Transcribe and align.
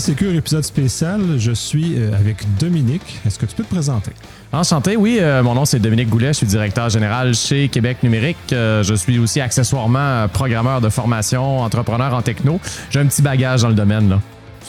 Sécure, 0.00 0.34
épisode 0.34 0.64
spécial. 0.64 1.20
Je 1.38 1.52
suis 1.52 1.94
euh, 1.96 2.18
avec 2.18 2.38
Dominique. 2.58 3.20
Est-ce 3.26 3.38
que 3.38 3.46
tu 3.46 3.54
peux 3.54 3.62
te 3.62 3.68
présenter? 3.68 4.10
Enchanté, 4.52 4.96
oui. 4.96 5.18
euh, 5.20 5.42
mon 5.42 5.54
nom, 5.54 5.64
c'est 5.64 5.78
Dominique 5.78 6.08
Goulet. 6.08 6.28
Je 6.28 6.38
suis 6.38 6.46
directeur 6.46 6.88
général 6.88 7.34
chez 7.34 7.68
Québec 7.68 7.98
Numérique. 8.02 8.36
Euh, 8.52 8.82
je 8.82 8.94
suis 8.94 9.18
aussi 9.18 9.40
accessoirement 9.40 10.28
programmeur 10.28 10.80
de 10.80 10.88
formation, 10.88 11.60
entrepreneur 11.60 12.12
en 12.14 12.22
techno. 12.22 12.60
J'ai 12.90 13.00
un 13.00 13.06
petit 13.06 13.22
bagage 13.22 13.62
dans 13.62 13.68
le 13.68 13.74
domaine. 13.74 14.08
Là. 14.08 14.20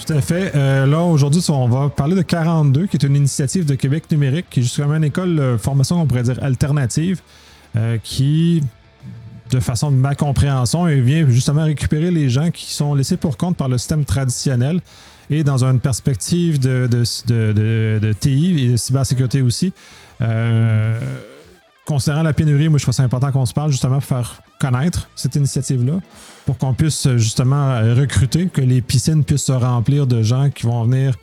Tout 0.05 0.14
à 0.14 0.22
fait. 0.22 0.52
Euh, 0.55 0.86
là, 0.86 1.02
aujourd'hui, 1.02 1.44
on 1.50 1.68
va 1.68 1.89
parler 1.89 2.16
de 2.16 2.21
42, 2.21 2.88
qui 2.88 2.98
est 2.98 3.05
une 3.05 3.16
initiative 3.16 3.66
de 3.66 3.76
Québec 3.76 4.05
Numérique, 4.12 4.48
qui 4.50 4.60
est 4.60 4.64
justement 4.64 4.96
une 4.96 5.04
école 5.04 5.36
de 5.36 5.58
formation, 5.58 6.02
on 6.02 6.05
pourrait 6.05 6.23
dire, 6.23 6.38
alternative, 6.42 7.22
qui, 8.03 8.62
de 9.52 9.59
façon 9.59 9.92
de 9.92 9.98
ma 9.98 10.16
compréhension, 10.16 10.86
vient 10.86 11.28
justement 11.30 11.66
récupérer 11.66 12.09
les 12.09 12.30
gens 12.30 12.52
qui 12.52 12.73
sont 12.73 12.95
laissés 12.95 13.17
pour 13.17 13.36
compte 13.36 13.58
par 13.58 13.67
le 13.67 13.78
système 13.78 14.05
traditionnel 14.05 14.80
et 15.30 15.44
dans 15.44 15.64
une 15.64 15.80
perspective 15.80 16.60
de, 16.60 17.04
TI 18.14 18.66
et 18.66 18.72
de 18.72 18.78
cybersécurité 18.78 19.42
aussi. 19.42 19.74
Euh, 20.22 21.00
considérant 21.86 22.24
la 22.24 22.34
pénurie, 22.34 22.70
moi, 22.70 22.78
je 22.78 22.84
trouve 22.84 22.94
ça 22.94 23.04
important 23.04 23.32
qu'on 23.32 23.46
se 23.46 23.54
parle 23.54 23.72
justement 23.72 23.96
pour 23.96 24.06
faire 24.06 24.42
connaître 24.60 25.10
cette 25.16 25.36
initiative-là, 25.36 26.00
pour 26.46 26.58
qu'on 26.58 26.74
puisse 26.74 27.08
justement 27.18 27.80
recruter, 27.96 28.48
que 28.48 28.62
les 28.62 28.82
piscines 28.82 29.24
puissent 29.24 29.46
se 29.46 29.52
remplir 29.52 30.08
de 30.08 30.24
gens 30.24 30.50
qui 30.50 30.66
vont 30.66 30.84
venir 30.84 31.16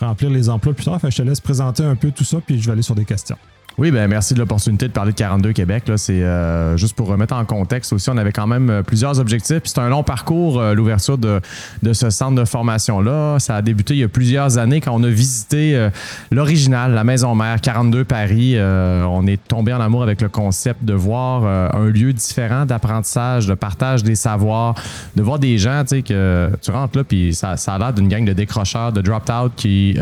remplir 0.00 0.30
les 0.30 0.48
emplois 0.48 0.74
plus 0.74 0.84
tard. 0.84 1.00
Que 1.00 1.10
je 1.10 1.16
te 1.16 1.22
laisse 1.22 1.40
présenter 1.40 1.84
un 1.84 1.96
peu 1.96 2.10
tout 2.10 2.24
ça, 2.24 2.38
puis 2.44 2.60
je 2.60 2.66
vais 2.66 2.72
aller 2.72 2.82
sur 2.82 2.94
des 2.94 3.04
questions. 3.04 3.36
Oui, 3.78 3.92
ben 3.92 4.08
merci 4.08 4.34
de 4.34 4.40
l'opportunité 4.40 4.88
de 4.88 4.92
parler 4.92 5.12
de 5.12 5.16
42 5.16 5.52
Québec. 5.52 5.86
Là, 5.86 5.96
c'est 5.96 6.24
euh, 6.24 6.76
juste 6.76 6.96
pour 6.96 7.06
remettre 7.06 7.36
en 7.36 7.44
contexte 7.44 7.92
aussi. 7.92 8.10
On 8.10 8.16
avait 8.16 8.32
quand 8.32 8.48
même 8.48 8.70
euh, 8.70 8.82
plusieurs 8.82 9.20
objectifs. 9.20 9.60
C'est 9.62 9.78
un 9.78 9.88
long 9.88 10.02
parcours, 10.02 10.58
euh, 10.58 10.74
l'ouverture 10.74 11.16
de, 11.16 11.40
de 11.84 11.92
ce 11.92 12.10
centre 12.10 12.34
de 12.34 12.44
formation-là. 12.44 13.38
Ça 13.38 13.54
a 13.54 13.62
débuté 13.62 13.94
il 13.94 14.00
y 14.00 14.02
a 14.02 14.08
plusieurs 14.08 14.58
années 14.58 14.80
quand 14.80 14.90
on 14.92 15.04
a 15.04 15.08
visité 15.08 15.76
euh, 15.76 15.90
l'original, 16.32 16.92
la 16.92 17.04
Maison 17.04 17.36
Mère, 17.36 17.60
42 17.60 18.04
Paris. 18.04 18.56
On 18.58 19.24
est 19.28 19.40
tombé 19.46 19.72
en 19.72 19.80
amour 19.80 20.02
avec 20.02 20.22
le 20.22 20.28
concept 20.28 20.84
de 20.84 20.94
voir 20.94 21.44
un 21.44 21.86
lieu 21.86 22.12
différent 22.12 22.66
d'apprentissage, 22.66 23.46
de 23.46 23.54
partage 23.54 24.02
des 24.02 24.16
savoirs, 24.16 24.74
de 25.14 25.22
voir 25.22 25.38
des 25.38 25.58
gens, 25.58 25.82
tu 25.82 25.96
sais, 25.96 26.02
que 26.02 26.50
tu 26.60 26.70
rentres 26.70 26.98
là, 26.98 27.04
puis 27.04 27.34
ça, 27.34 27.56
ça 27.56 27.74
a 27.74 27.78
l'air 27.78 27.92
d'une 27.92 28.08
gang 28.08 28.24
de 28.24 28.32
décrocheurs, 28.32 28.92
de 28.92 29.00
dropped-out 29.00 29.52
qui 29.56 29.96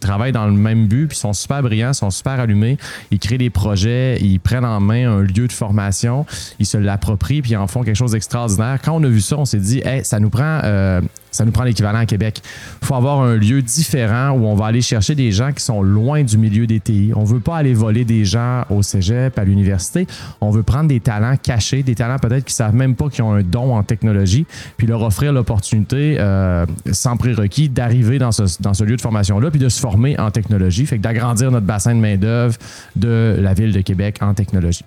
travaillent 0.00 0.32
dans 0.32 0.46
le 0.46 0.52
même 0.52 0.86
but, 0.86 1.08
puis 1.08 1.16
sont 1.16 1.32
super 1.32 1.62
brillants, 1.62 1.92
sont 1.92 2.10
super 2.10 2.38
allumés. 2.38 2.78
Ils 3.10 3.18
créent 3.18 3.38
des 3.38 3.50
projets, 3.50 4.18
ils 4.20 4.38
prennent 4.38 4.64
en 4.64 4.80
main 4.80 5.10
un 5.10 5.22
lieu 5.22 5.46
de 5.46 5.52
formation, 5.52 6.26
ils 6.58 6.66
se 6.66 6.76
l'approprient, 6.76 7.42
puis 7.42 7.52
ils 7.52 7.56
en 7.56 7.66
font 7.66 7.82
quelque 7.82 7.96
chose 7.96 8.12
d'extraordinaire. 8.12 8.78
Quand 8.84 8.92
on 8.92 9.02
a 9.04 9.08
vu 9.08 9.20
ça, 9.20 9.36
on 9.38 9.44
s'est 9.44 9.58
dit, 9.58 9.80
hey, 9.84 10.04
ça 10.04 10.20
nous 10.20 10.30
prend. 10.30 10.60
euh, 10.64 11.00
ça 11.30 11.44
nous 11.44 11.52
prend 11.52 11.64
l'équivalent 11.64 11.98
à 11.98 12.06
Québec. 12.06 12.40
Il 12.82 12.86
faut 12.86 12.94
avoir 12.94 13.20
un 13.20 13.36
lieu 13.36 13.62
différent 13.62 14.30
où 14.30 14.46
on 14.46 14.54
va 14.54 14.66
aller 14.66 14.80
chercher 14.80 15.14
des 15.14 15.32
gens 15.32 15.52
qui 15.52 15.62
sont 15.62 15.82
loin 15.82 16.22
du 16.22 16.38
milieu 16.38 16.66
des 16.66 16.80
TI. 16.80 17.12
On 17.14 17.22
ne 17.22 17.26
veut 17.26 17.40
pas 17.40 17.56
aller 17.56 17.74
voler 17.74 18.04
des 18.04 18.24
gens 18.24 18.64
au 18.70 18.82
cégep, 18.82 19.38
à 19.38 19.44
l'université. 19.44 20.06
On 20.40 20.50
veut 20.50 20.62
prendre 20.62 20.88
des 20.88 21.00
talents 21.00 21.36
cachés, 21.36 21.82
des 21.82 21.94
talents 21.94 22.18
peut-être 22.18 22.44
qui 22.44 22.52
ne 22.52 22.56
savent 22.56 22.74
même 22.74 22.94
pas 22.94 23.08
qu'ils 23.08 23.24
ont 23.24 23.32
un 23.32 23.42
don 23.42 23.74
en 23.74 23.82
technologie, 23.82 24.46
puis 24.76 24.86
leur 24.86 25.02
offrir 25.02 25.32
l'opportunité, 25.32 26.16
euh, 26.18 26.66
sans 26.92 27.16
prérequis, 27.16 27.68
d'arriver 27.68 28.18
dans 28.18 28.32
ce, 28.32 28.42
dans 28.60 28.74
ce 28.74 28.84
lieu 28.84 28.96
de 28.96 29.00
formation-là, 29.00 29.50
puis 29.50 29.60
de 29.60 29.68
se 29.68 29.80
former 29.80 30.18
en 30.18 30.30
technologie. 30.30 30.86
Fait 30.86 30.98
que 30.98 31.02
d'agrandir 31.02 31.50
notre 31.50 31.66
bassin 31.66 31.94
de 31.94 32.00
main-d'œuvre 32.00 32.56
de 32.96 33.36
la 33.38 33.54
ville 33.54 33.72
de 33.72 33.80
Québec 33.80 34.18
en 34.20 34.34
technologie. 34.34 34.84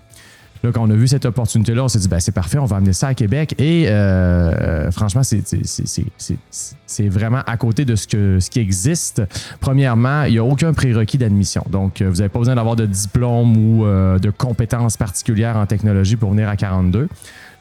Là, 0.64 0.72
quand 0.72 0.84
on 0.84 0.90
a 0.92 0.96
vu 0.96 1.08
cette 1.08 1.26
opportunité-là, 1.26 1.84
on 1.84 1.88
s'est 1.88 1.98
dit, 2.00 2.08
ben, 2.08 2.20
c'est 2.20 2.32
parfait, 2.32 2.60
on 2.60 2.66
va 2.66 2.76
amener 2.78 2.94
ça 2.94 3.08
à 3.08 3.14
Québec. 3.16 3.56
Et 3.58 3.86
euh, 3.88 3.92
euh, 3.92 4.92
franchement, 4.92 5.24
c'est- 5.24 7.08
vraiment 7.10 7.42
à 7.48 7.58
côté 7.58 7.84
de 7.86 7.96
ce, 7.96 8.06
que, 8.08 8.40
ce 8.40 8.50
qui 8.50 8.60
existe. 8.60 9.24
Premièrement, 9.60 10.24
il 10.24 10.34
n'y 10.34 10.38
a 10.38 10.44
aucun 10.44 10.74
prérequis 10.74 11.18
d'admission. 11.18 11.66
Donc, 11.70 12.02
euh, 12.02 12.10
vous 12.10 12.18
n'avez 12.18 12.30
pas 12.30 12.40
besoin 12.40 12.56
d'avoir 12.56 12.76
de 12.76 12.86
diplôme 12.86 13.58
ou 13.58 13.86
euh, 13.86 14.20
de 14.20 14.30
compétences 14.30 14.98
particulières 14.98 15.58
en 15.58 15.66
technologie 15.66 16.16
pour 16.16 16.32
venir 16.32 16.48
à 16.48 16.56
42. 16.56 17.08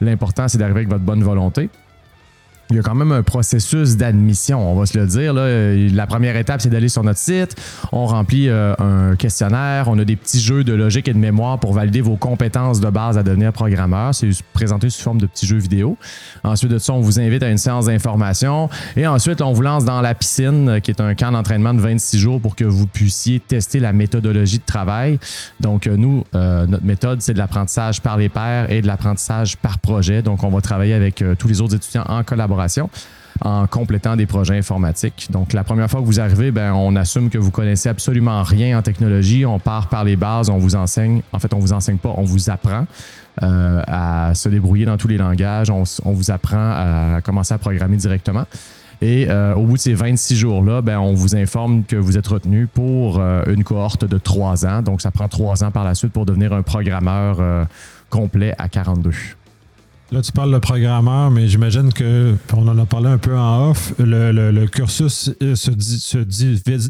L'important, 0.03 0.49
c'est 0.49 0.59
d'arriver 0.59 0.81
avec 0.81 0.89
votre 0.91 1.05
bonne 1.05 1.23
volonté. 1.23 1.71
Il 2.71 2.77
y 2.77 2.79
a 2.79 2.83
quand 2.83 2.95
même 2.95 3.11
un 3.11 3.25
processus 3.25 3.97
d'admission, 3.97 4.71
on 4.71 4.79
va 4.79 4.87
se 4.87 4.97
le 4.97 5.05
dire. 5.05 5.35
Là. 5.35 5.75
La 5.93 6.07
première 6.07 6.37
étape, 6.37 6.61
c'est 6.61 6.69
d'aller 6.69 6.89
sur 6.89 7.03
notre 7.03 7.19
site. 7.19 7.57
On 7.91 8.07
remplit 8.07 8.49
euh, 8.49 8.75
un 8.79 9.17
questionnaire. 9.17 9.89
On 9.89 9.99
a 9.99 10.05
des 10.05 10.15
petits 10.15 10.41
jeux 10.41 10.63
de 10.63 10.73
logique 10.73 11.09
et 11.09 11.13
de 11.13 11.19
mémoire 11.19 11.59
pour 11.59 11.73
valider 11.73 12.01
vos 12.01 12.15
compétences 12.15 12.79
de 12.79 12.89
base 12.89 13.19
à 13.19 13.25
devenir 13.25 13.53
programmeur. 13.53 14.15
C'est 14.15 14.31
présenté 14.53 14.89
sous 14.89 15.03
forme 15.03 15.21
de 15.21 15.27
petits 15.27 15.47
jeux 15.47 15.59
vidéo. 15.59 15.97
Ensuite 16.45 16.71
de 16.71 16.79
ça, 16.79 16.93
on 16.93 17.01
vous 17.01 17.19
invite 17.19 17.43
à 17.43 17.51
une 17.51 17.59
séance 17.59 17.87
d'information. 17.87 18.71
Et 18.97 19.05
ensuite, 19.05 19.43
on 19.43 19.53
vous 19.53 19.63
lance 19.63 19.85
dans 19.85 20.01
la 20.01 20.15
piscine, 20.15 20.69
euh, 20.69 20.79
qui 20.79 20.93
est 20.93 21.01
un 21.01 21.17
camp 21.17 21.33
d'entraînement 21.33 21.75
de 21.75 21.81
26 21.81 22.19
jours 22.21 22.41
pour 22.41 22.55
que 22.55 22.65
vous 22.65 22.87
puissiez 22.87 23.41
tester 23.41 23.81
la 23.81 23.93
méthodologie 23.93 24.59
de 24.59 24.65
travail. 24.65 25.19
Donc, 25.59 25.89
euh, 25.89 25.97
nous, 25.97 26.23
notre 26.33 26.85
méthode, 26.85 27.21
c'est 27.21 27.33
de 27.33 27.39
l'apprentissage 27.39 28.01
par 28.01 28.17
les 28.17 28.29
pairs 28.29 28.71
et 28.71 28.81
de 28.81 28.87
l'apprentissage 28.87 29.57
par 29.57 29.81
projet. 29.81 30.23
Donc, 30.23 30.45
on 30.45 30.51
va 30.51 30.61
travailler 30.61 30.95
avec 30.95 31.25
tous 31.39 31.49
les 31.49 31.61
autres 31.61 31.75
étudiants 31.75 32.05
en 32.07 32.23
collaboration 32.23 32.60
en 33.43 33.67
complétant 33.67 34.17
des 34.17 34.27
projets 34.27 34.59
informatiques. 34.59 35.29
Donc, 35.31 35.53
la 35.53 35.65
première 35.65 35.91
fois 35.91 36.01
que 36.01 36.07
vous 36.07 36.21
arrivez, 36.21 36.51
ben, 36.51 36.73
on 36.75 36.95
assume 36.97 37.31
que 37.31 37.39
vous 37.39 37.51
connaissez 37.51 37.89
absolument 37.89 38.43
rien 38.43 38.79
en 38.79 38.83
technologie. 38.83 39.47
On 39.47 39.59
part 39.59 39.89
par 39.89 40.05
les 40.05 40.17
bases, 40.17 40.51
on 40.51 40.59
vous 40.59 40.77
enseigne. 40.77 41.23
En 41.33 41.39
fait, 41.39 41.53
on 41.55 41.59
vous 41.59 41.73
enseigne 41.73 41.97
pas, 41.97 42.13
on 42.17 42.25
vous 42.25 42.51
apprend 42.51 42.87
euh, 43.43 43.83
à 43.87 44.35
se 44.35 44.49
débrouiller 44.49 44.85
dans 44.85 44.99
tous 44.99 45.09
les 45.09 45.17
langages. 45.17 45.71
On, 45.71 45.85
vous 46.13 46.31
apprend 46.31 46.59
à 46.59 47.21
commencer 47.23 47.55
à 47.55 47.59
programmer 47.59 47.97
directement. 47.97 48.45
Et 49.03 49.31
euh, 49.31 49.55
au 49.55 49.65
bout 49.65 49.79
de 49.79 49.83
ces 49.83 49.95
26 49.95 50.37
jours-là, 50.37 50.83
ben, 50.83 50.99
on 50.99 51.15
vous 51.15 51.35
informe 51.35 51.85
que 51.85 51.97
vous 51.97 52.19
êtes 52.19 52.27
retenu 52.27 52.67
pour 52.67 53.19
euh, 53.19 53.43
une 53.47 53.65
cohorte 53.65 54.05
de 54.05 54.19
trois 54.19 54.67
ans. 54.67 54.83
Donc, 54.83 55.01
ça 55.01 55.11
prend 55.11 55.29
trois 55.29 55.65
ans 55.65 55.71
par 55.71 55.85
la 55.85 55.95
suite 55.95 56.13
pour 56.13 56.27
devenir 56.27 56.53
un 56.53 56.61
programmeur 56.61 57.67
complet 58.11 58.55
à 58.59 58.69
42. 58.69 59.13
Là, 60.13 60.23
tu 60.23 60.33
parles 60.33 60.53
de 60.53 60.59
programmeur, 60.59 61.31
mais 61.31 61.47
j'imagine 61.47 61.93
que, 61.93 62.35
on 62.53 62.67
en 62.67 62.77
a 62.79 62.85
parlé 62.85 63.07
un 63.09 63.19
peu 63.19 63.39
en 63.39 63.71
off, 63.71 63.95
le, 64.01 64.33
le- 64.33 64.51
le 64.51 64.67
cursus 64.67 65.31
euh, 65.41 65.55
se, 65.55 65.71
se, 65.79 66.19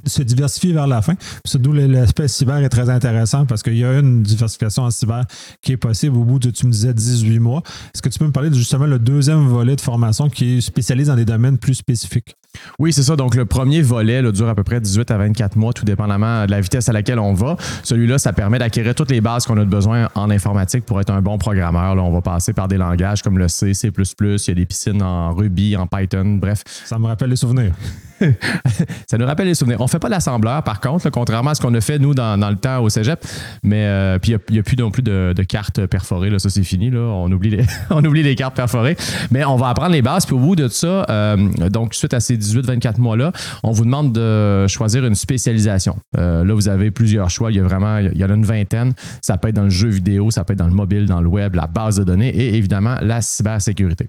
se 0.06 0.22
diversifie 0.22 0.72
vers 0.72 0.86
la 0.86 1.02
fin. 1.02 1.14
C'est 1.44 1.60
d'où 1.60 1.72
l'aspect 1.74 2.28
cyber 2.28 2.56
est 2.58 2.70
très 2.70 2.88
intéressant 2.88 3.44
parce 3.44 3.62
qu'il 3.62 3.76
y 3.76 3.84
a 3.84 3.98
une 3.98 4.22
diversification 4.22 4.84
en 4.84 4.90
cyber 4.90 5.24
qui 5.60 5.72
est 5.72 5.76
possible 5.76 6.16
au 6.16 6.24
bout 6.24 6.38
de, 6.38 6.48
tu 6.50 6.66
me 6.66 6.72
disais, 6.72 6.94
18 6.94 7.38
mois. 7.40 7.62
Est-ce 7.94 8.00
que 8.00 8.08
tu 8.08 8.18
peux 8.18 8.24
me 8.26 8.32
parler 8.32 8.48
de 8.48 8.54
justement 8.54 8.86
le 8.86 8.98
deuxième 8.98 9.46
volet 9.48 9.76
de 9.76 9.82
formation 9.82 10.30
qui 10.30 10.56
est 10.56 10.60
spécialisé 10.62 11.10
dans 11.10 11.16
des 11.16 11.26
domaines 11.26 11.58
plus 11.58 11.74
spécifiques? 11.74 12.36
Oui, 12.78 12.92
c'est 12.92 13.02
ça. 13.02 13.16
Donc, 13.16 13.34
le 13.34 13.44
premier 13.44 13.82
volet 13.82 14.22
là, 14.22 14.32
dure 14.32 14.48
à 14.48 14.54
peu 14.54 14.64
près 14.64 14.80
18 14.80 15.10
à 15.10 15.18
24 15.18 15.56
mois, 15.56 15.72
tout 15.72 15.84
dépendamment 15.84 16.46
de 16.46 16.50
la 16.50 16.60
vitesse 16.60 16.88
à 16.88 16.92
laquelle 16.92 17.18
on 17.18 17.34
va. 17.34 17.56
Celui-là, 17.82 18.18
ça 18.18 18.32
permet 18.32 18.58
d'acquérir 18.58 18.94
toutes 18.94 19.10
les 19.10 19.20
bases 19.20 19.46
qu'on 19.46 19.58
a 19.58 19.64
besoin 19.64 20.08
en 20.14 20.30
informatique 20.30 20.84
pour 20.84 21.00
être 21.00 21.10
un 21.10 21.22
bon 21.22 21.38
programmeur. 21.38 21.94
Là, 21.94 22.02
on 22.02 22.12
va 22.12 22.20
passer 22.20 22.52
par 22.52 22.68
des 22.68 22.76
langages 22.76 23.22
comme 23.22 23.38
le 23.38 23.48
C, 23.48 23.74
C++, 23.74 23.90
il 23.90 24.38
y 24.48 24.50
a 24.50 24.54
des 24.54 24.66
piscines 24.66 25.02
en 25.02 25.32
Ruby, 25.32 25.76
en 25.76 25.86
Python, 25.86 26.38
bref. 26.40 26.62
Ça 26.66 26.98
me 26.98 27.06
rappelle 27.06 27.30
les 27.30 27.36
souvenirs. 27.36 27.74
Ça 29.06 29.18
nous 29.18 29.26
rappelle 29.26 29.46
les 29.46 29.54
souvenirs. 29.54 29.80
On 29.80 29.86
fait 29.86 29.98
pas 29.98 30.08
l'assembleur, 30.08 30.62
par 30.62 30.80
contre, 30.80 31.08
contrairement 31.10 31.50
à 31.50 31.54
ce 31.54 31.60
qu'on 31.60 31.74
a 31.74 31.80
fait, 31.80 31.98
nous, 31.98 32.14
dans, 32.14 32.38
dans 32.38 32.50
le 32.50 32.56
temps 32.56 32.82
au 32.82 32.88
cégep. 32.88 33.24
Mais 33.62 33.84
euh, 33.86 34.18
puis, 34.18 34.32
il 34.48 34.52
n'y 34.52 34.58
a, 34.58 34.62
plus 34.62 34.76
non 34.76 34.90
plus 34.90 35.02
de, 35.02 35.32
de 35.36 35.42
cartes 35.42 35.86
perforées. 35.86 36.30
Là, 36.30 36.38
ça, 36.38 36.48
c'est 36.48 36.62
fini. 36.62 36.90
Là. 36.90 37.00
On, 37.00 37.30
oublie 37.30 37.50
les, 37.50 37.64
on 37.90 38.04
oublie 38.04 38.22
les 38.22 38.34
cartes 38.34 38.56
perforées. 38.56 38.96
Mais 39.30 39.44
on 39.44 39.56
va 39.56 39.68
apprendre 39.68 39.92
les 39.92 40.02
bases. 40.02 40.26
Puis 40.26 40.34
au 40.34 40.38
bout 40.38 40.56
de 40.56 40.68
ça, 40.68 41.06
euh, 41.08 41.36
donc, 41.70 41.94
suite 41.94 42.14
à 42.14 42.20
ces 42.20 42.36
18-24 42.36 43.00
mois-là, 43.00 43.32
on 43.62 43.72
vous 43.72 43.84
demande 43.84 44.12
de 44.12 44.66
choisir 44.68 45.04
une 45.04 45.14
spécialisation. 45.14 45.96
Euh, 46.18 46.44
là, 46.44 46.54
vous 46.54 46.68
avez 46.68 46.90
plusieurs 46.90 47.30
choix. 47.30 47.50
Il 47.50 47.56
y 47.56 47.60
a 47.60 47.64
vraiment, 47.64 47.98
il 47.98 48.16
y 48.16 48.24
en 48.24 48.30
a 48.30 48.34
une 48.34 48.44
vingtaine. 48.44 48.92
Ça 49.22 49.38
peut 49.38 49.48
être 49.48 49.56
dans 49.56 49.64
le 49.64 49.70
jeu 49.70 49.88
vidéo, 49.88 50.30
ça 50.30 50.44
peut 50.44 50.52
être 50.52 50.58
dans 50.58 50.66
le 50.66 50.74
mobile, 50.74 51.06
dans 51.06 51.20
le 51.20 51.28
web, 51.28 51.54
la 51.54 51.66
base 51.66 51.96
de 51.96 52.04
données 52.04 52.28
et 52.28 52.56
évidemment 52.56 52.96
la 53.00 53.20
cybersécurité. 53.20 54.08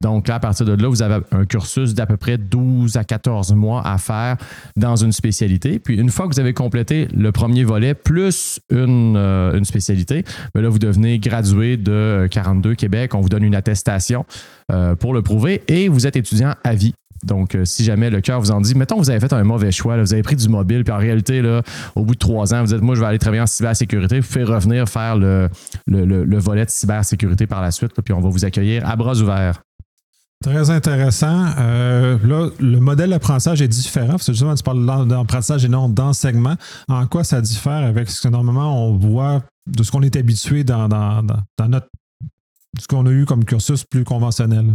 Donc 0.00 0.26
là, 0.26 0.36
à 0.36 0.40
partir 0.40 0.66
de 0.66 0.72
là, 0.72 0.88
vous 0.88 1.02
avez 1.02 1.18
un 1.30 1.44
cursus 1.44 1.94
d'à 1.94 2.06
peu 2.06 2.16
près 2.16 2.36
12 2.36 2.96
à 2.96 3.04
14 3.04 3.51
mois 3.54 3.86
à 3.86 3.98
faire 3.98 4.36
dans 4.76 4.96
une 4.96 5.12
spécialité. 5.12 5.78
Puis 5.78 5.96
une 5.96 6.10
fois 6.10 6.28
que 6.28 6.34
vous 6.34 6.40
avez 6.40 6.54
complété 6.54 7.08
le 7.14 7.32
premier 7.32 7.64
volet 7.64 7.94
plus 7.94 8.60
une, 8.70 9.16
euh, 9.16 9.62
spécialité, 9.64 10.24
ben 10.54 10.66
vous 10.66 10.78
devenez 10.78 11.18
gradué 11.18 11.76
de 11.76 12.28
42 12.30 12.74
Québec. 12.74 13.14
On 13.14 13.20
vous 13.20 13.28
donne 13.28 13.44
une 13.44 13.54
attestation 13.54 14.24
euh, 14.70 14.94
pour 14.96 15.14
le 15.14 15.22
prouver 15.22 15.62
et 15.68 15.88
vous 15.88 16.06
êtes 16.06 16.16
étudiant 16.16 16.54
à 16.64 16.74
vie. 16.74 16.94
Donc, 17.24 17.54
euh, 17.54 17.64
si 17.64 17.84
jamais 17.84 18.10
le 18.10 18.20
cœur 18.20 18.40
vous 18.40 18.50
en 18.50 18.60
dit, 18.60 18.74
mettons, 18.74 18.96
vous 18.96 19.08
avez 19.08 19.20
fait 19.20 19.32
un 19.32 19.44
mauvais 19.44 19.70
choix, 19.70 19.96
vous 19.96 20.12
avez 20.12 20.24
pris 20.24 20.34
du 20.34 20.48
mobile, 20.48 20.82
puis 20.82 20.92
en 20.92 20.98
réalité, 20.98 21.40
au 21.94 22.04
bout 22.04 22.14
de 22.14 22.18
trois 22.18 22.52
ans, 22.52 22.62
vous 22.64 22.72
dites, 22.74 22.82
moi, 22.82 22.96
je 22.96 23.00
vais 23.00 23.06
aller 23.06 23.18
travailler 23.20 23.42
en 23.42 23.46
cybersécurité, 23.46 24.18
vous 24.18 24.26
pouvez 24.26 24.42
revenir 24.42 24.88
faire 24.88 25.16
le, 25.16 25.48
le, 25.86 26.04
le- 26.04 26.24
le 26.24 26.38
volet 26.38 26.64
de 26.64 26.70
cybersécurité 26.70 27.46
par 27.46 27.62
la 27.62 27.70
suite, 27.70 27.92
puis 28.04 28.12
on 28.12 28.20
va 28.20 28.28
vous 28.28 28.44
accueillir 28.44 28.88
à 28.88 28.96
bras 28.96 29.14
ouverts. 29.14 29.62
Très 30.42 30.70
intéressant. 30.70 31.46
Euh, 31.58 32.18
là, 32.24 32.48
le 32.58 32.80
modèle 32.80 33.10
d'apprentissage 33.10 33.62
est 33.62 33.68
différent. 33.68 34.12
Parce 34.12 34.26
que 34.26 34.32
justement, 34.32 34.54
tu 34.54 34.62
parles 34.62 35.06
d'apprentissage 35.08 35.64
et 35.64 35.68
non 35.68 35.88
d'enseignement. 35.88 36.56
En 36.88 37.06
quoi 37.06 37.24
ça 37.24 37.40
diffère 37.40 37.84
avec 37.86 38.10
ce 38.10 38.20
que 38.20 38.28
normalement 38.28 38.86
on 38.88 38.96
voit 38.96 39.42
de 39.70 39.82
ce 39.82 39.90
qu'on 39.90 40.02
est 40.02 40.16
habitué 40.16 40.64
dans- 40.64 40.88
dans 40.88 41.68
notre 41.68 41.86
ce 42.80 42.86
qu'on 42.88 43.04
a 43.06 43.10
eu 43.10 43.26
comme 43.26 43.44
cursus 43.44 43.84
plus 43.84 44.02
conventionnel? 44.04 44.72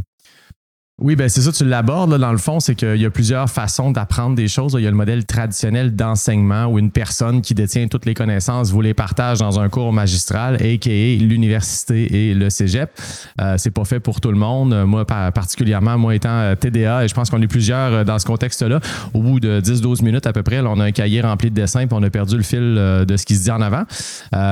Oui, 0.99 1.15
ben 1.15 1.29
c'est 1.29 1.41
ça, 1.41 1.51
tu 1.51 1.63
l'abordes 1.63 2.17
dans 2.17 2.31
le 2.31 2.39
fond, 2.39 2.59
c'est 2.59 2.73
qu'il 2.73 2.95
y 2.95 3.05
a 3.05 3.11
plusieurs 3.11 3.51
façons 3.51 3.91
d'apprendre 3.91 4.35
des 4.35 4.47
choses. 4.47 4.73
Il 4.79 4.83
y 4.83 4.88
a 4.88 4.89
le 4.89 4.97
modèle 4.97 5.27
traditionnel 5.27 5.95
d'enseignement 5.95 6.65
où 6.65 6.79
une 6.79 6.89
personne 6.89 7.44
qui 7.44 7.53
détient 7.53 7.88
toutes 7.88 8.07
les 8.07 8.15
connaissances 8.15 8.71
vous 8.71 8.81
les 8.81 8.95
partage 8.95 9.38
dans 9.38 9.59
un 9.59 9.69
cours 9.69 9.94
magistral, 9.94 10.55
a.k.a. 10.55 11.23
l'université 11.23 12.29
et 12.29 12.33
le 12.33 12.49
cégep. 12.49 12.89
Euh, 13.39 13.53
c'est 13.59 13.69
pas 13.69 13.85
fait 13.85 13.99
pour 13.99 14.19
tout 14.21 14.31
le 14.31 14.39
monde. 14.39 14.73
Moi, 14.85 15.05
particulièrement, 15.05 15.99
moi 15.99 16.15
étant 16.15 16.29
euh, 16.31 16.55
TDA, 16.55 17.03
et 17.03 17.07
je 17.07 17.13
pense 17.13 17.29
qu'on 17.29 17.44
est 17.44 17.47
plusieurs 17.47 17.94
euh, 17.94 18.03
dans 18.03 18.17
ce 18.17 18.25
contexte-là, 18.25 18.79
au 19.13 19.21
bout 19.21 19.39
de 19.39 19.61
10-12 19.61 20.03
minutes 20.03 20.25
à 20.25 20.33
peu 20.33 20.41
près, 20.41 20.61
on 20.61 20.79
a 20.79 20.85
un 20.85 20.91
cahier 20.91 21.21
rempli 21.21 21.51
de 21.51 21.55
dessins 21.55 21.85
puis 21.85 21.95
on 21.95 22.01
a 22.01 22.09
perdu 22.09 22.38
le 22.38 22.44
fil 22.44 22.73
de 22.73 23.17
ce 23.17 23.23
qui 23.23 23.35
se 23.35 23.44
dit 23.44 23.51
en 23.51 23.61
avant. 23.61 23.83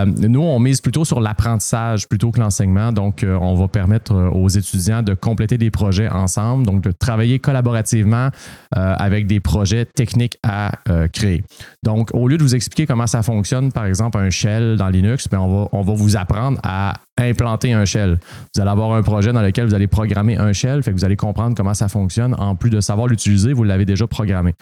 nous, 0.06 0.42
on 0.42 0.59
mise 0.59 0.80
plutôt 0.80 1.06
sur 1.06 1.21
l'apprentissage 1.21 2.07
plutôt 2.07 2.30
que 2.30 2.39
l'enseignement. 2.39 2.92
Donc, 2.92 3.25
on 3.27 3.56
va 3.56 3.68
permettre 3.68 4.13
aux 4.13 4.50
étudiants 4.50 5.01
de 5.01 5.15
compléter 5.15 5.57
des 5.57 5.71
projets 5.71 6.07
ensemble 6.07 6.35
donc 6.38 6.82
de 6.82 6.92
travailler 6.92 7.40
collaborativement 7.40 8.30
euh, 8.76 8.96
avec 8.98 9.28
des 9.28 9.40
projets 9.40 9.86
techniques 9.86 10.38
à 10.44 10.72
euh, 10.90 11.08
créer. 11.08 11.44
Donc, 11.84 12.10
au 12.14 12.28
lieu 12.28 12.38
de 12.38 12.44
vous 12.44 12.56
expliquer 12.56 12.86
comment 12.86 13.08
ça 13.08 13.24
fonctionne, 13.24 13.72
par 13.72 13.86
exemple, 13.86 14.18
un 14.18 14.30
shell 14.30 14.78
dans 14.78 14.90
Linux, 14.90 15.28
bien, 15.30 15.42
on, 15.42 15.64
va, 15.64 15.70
on 15.72 15.82
va 15.82 15.94
vous 15.94 16.18
apprendre 16.18 16.60
à 16.64 16.94
implanter 17.18 17.74
un 17.74 17.86
shell. 17.86 18.20
Vous 18.54 18.62
allez 18.62 18.72
avoir 18.72 18.94
un 18.94 19.02
projet 19.02 19.34
dans 19.34 19.42
lequel 19.42 19.66
vous 19.66 19.74
allez 19.74 19.88
programmer 19.88 20.38
un 20.38 20.54
shell, 20.54 20.84
fait 20.84 20.92
que 20.92 20.98
vous 20.98 21.06
allez 21.06 21.16
comprendre 21.16 21.56
comment 21.56 21.74
ça 21.74 21.88
fonctionne. 21.88 22.36
En 22.38 22.56
plus 22.56 22.70
de 22.70 22.81
savoir 22.81 23.08
l'utiliser, 23.08 23.54
vous 23.54 23.64
l'avez 23.64 23.86
déjà 23.86 24.08
programmé. 24.08 24.54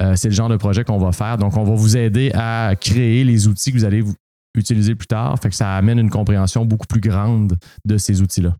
Euh, 0.00 0.14
c'est 0.16 0.28
le 0.28 0.34
genre 0.34 0.48
de 0.48 0.56
projet 0.56 0.84
qu'on 0.84 0.98
va 0.98 1.12
faire. 1.12 1.36
Donc, 1.36 1.56
on 1.56 1.64
va 1.64 1.74
vous 1.74 1.96
aider 1.96 2.30
à 2.34 2.74
créer 2.80 3.24
les 3.24 3.48
outils 3.48 3.72
que 3.72 3.78
vous 3.78 3.84
allez 3.84 4.02
utiliser 4.56 4.94
plus 4.94 5.06
tard. 5.06 5.38
Fait 5.40 5.50
que 5.50 5.54
ça 5.54 5.74
amène 5.76 5.98
une 5.98 6.10
compréhension 6.10 6.64
beaucoup 6.64 6.86
plus 6.86 7.00
grande 7.00 7.56
de 7.84 7.98
ces 7.98 8.22
outils-là. 8.22 8.56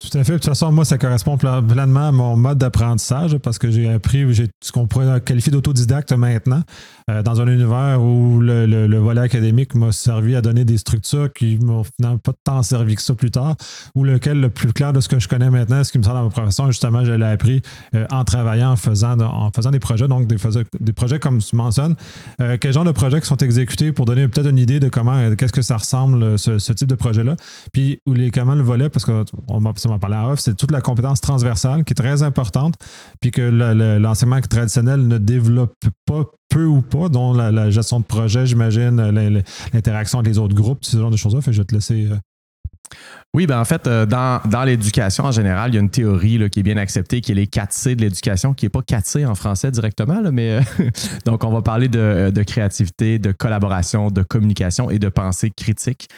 Tout 0.00 0.16
à 0.16 0.24
fait. 0.24 0.32
De 0.32 0.38
toute 0.38 0.46
façon, 0.46 0.72
moi, 0.72 0.86
ça 0.86 0.96
correspond 0.96 1.36
pleinement 1.36 2.08
à 2.08 2.12
mon 2.12 2.34
mode 2.34 2.56
d'apprentissage 2.56 3.36
parce 3.36 3.58
que 3.58 3.70
j'ai 3.70 3.86
appris 3.86 4.32
j'ai 4.32 4.48
ce 4.62 4.72
qu'on 4.72 4.86
pourrait 4.86 5.20
qualifier 5.20 5.52
d'autodidacte 5.52 6.12
maintenant, 6.12 6.62
euh, 7.10 7.22
dans 7.22 7.42
un 7.42 7.46
univers 7.46 8.00
où 8.00 8.40
le, 8.40 8.96
volet 8.96 9.20
académique 9.20 9.74
m'a 9.74 9.92
servi 9.92 10.36
à 10.36 10.40
donner 10.40 10.64
des 10.64 10.78
structures 10.78 11.30
qui 11.30 11.58
m'ont 11.58 11.84
finalement 11.84 12.16
pas 12.16 12.32
tant 12.44 12.62
servi 12.62 12.94
que 12.94 13.02
ça 13.02 13.14
plus 13.14 13.30
tard, 13.30 13.56
ou 13.94 14.04
lequel 14.04 14.40
le 14.40 14.48
plus 14.48 14.72
clair 14.72 14.94
de 14.94 15.00
ce 15.00 15.08
que 15.08 15.18
je 15.18 15.28
connais 15.28 15.50
maintenant, 15.50 15.84
ce 15.84 15.92
qui 15.92 15.98
me 15.98 16.02
sert 16.02 16.14
dans 16.14 16.24
ma 16.24 16.30
profession, 16.30 16.66
justement, 16.68 17.04
je 17.04 17.12
l'ai 17.12 17.26
appris 17.26 17.60
euh, 17.94 18.06
en 18.10 18.24
travaillant, 18.24 18.72
en 18.72 18.76
faisant, 18.76 19.20
en 19.20 19.50
faisant 19.54 19.70
des 19.70 19.80
projets, 19.80 20.08
donc 20.08 20.26
des, 20.26 20.36
des 20.80 20.92
projets 20.94 21.18
comme 21.18 21.40
tu 21.40 21.56
mentionnes. 21.56 21.94
Euh, 22.40 22.56
quel 22.58 22.72
genre 22.72 22.84
de 22.84 22.92
projets 22.92 23.20
qui 23.20 23.26
sont 23.26 23.36
exécutés 23.36 23.92
pour 23.92 24.06
donner 24.06 24.28
peut-être 24.28 24.48
une 24.48 24.58
idée 24.58 24.80
de 24.80 24.88
comment, 24.88 25.34
qu'est-ce 25.36 25.52
que 25.52 25.62
ça 25.62 25.76
ressemble, 25.76 26.38
ce, 26.38 26.72
type 26.72 26.88
de 26.88 26.94
projet-là, 26.94 27.36
puis 27.74 28.00
où 28.06 28.14
les, 28.14 28.30
comment 28.30 28.54
le 28.54 28.62
volet, 28.62 28.88
parce 28.88 29.04
qu'on 29.04 29.60
m'a 29.60 29.74
on 29.90 29.98
parler 29.98 30.16
en 30.16 30.32
off, 30.32 30.40
c'est 30.40 30.54
toute 30.54 30.70
la 30.70 30.80
compétence 30.80 31.20
transversale 31.20 31.84
qui 31.84 31.92
est 31.92 31.94
très 31.94 32.22
importante, 32.22 32.74
puis 33.20 33.30
que 33.30 33.42
l'enseignement 33.98 34.40
traditionnel 34.40 35.06
ne 35.06 35.18
développe 35.18 35.74
pas 36.06 36.24
peu 36.48 36.64
ou 36.64 36.82
pas, 36.82 37.08
dont 37.08 37.32
la, 37.32 37.70
gestion 37.70 38.00
de 38.00 38.04
projet, 38.04 38.46
j'imagine, 38.46 39.00
l'interaction 39.72 40.18
avec 40.18 40.32
les 40.32 40.38
autres 40.38 40.54
groupes, 40.54 40.84
ce 40.84 40.96
genre 40.96 41.10
de 41.10 41.16
choses-là. 41.16 41.40
Je 41.46 41.60
vais 41.60 41.64
te 41.64 41.74
laisser 41.74 42.08
euh, 42.10 42.16
oui, 43.32 43.46
ben 43.46 43.60
en 43.60 43.64
fait, 43.64 43.86
euh, 43.86 44.06
dans, 44.06 44.40
dans 44.46 44.64
l'éducation 44.64 45.22
en 45.22 45.30
général, 45.30 45.70
il 45.70 45.74
y 45.74 45.78
a 45.78 45.80
une 45.80 45.88
théorie 45.88 46.50
qui 46.50 46.58
est 46.58 46.62
bien 46.64 46.76
acceptée, 46.76 47.20
qui 47.20 47.30
est 47.30 47.36
les 47.36 47.46
4 47.46 47.72
C 47.72 47.94
de 47.94 48.00
l'éducation, 48.00 48.54
qui 48.54 48.64
n'est 48.64 48.70
pas 48.70 48.82
4 48.82 49.06
C 49.06 49.24
en 49.24 49.36
français 49.36 49.70
directement, 49.70 50.20
mais 50.32 50.50
euh, 50.50 50.84
donc 51.26 51.44
on 51.44 51.52
va 51.52 51.62
parler 51.62 51.86
de, 51.86 52.32
de, 52.34 52.42
créativité, 52.42 53.20
de 53.20 53.30
collaboration, 53.30 54.10
de 54.10 54.24
communication 54.24 54.90
et 54.90 54.98
de 54.98 55.08
pensée 55.08 55.50
critique. 55.50 56.08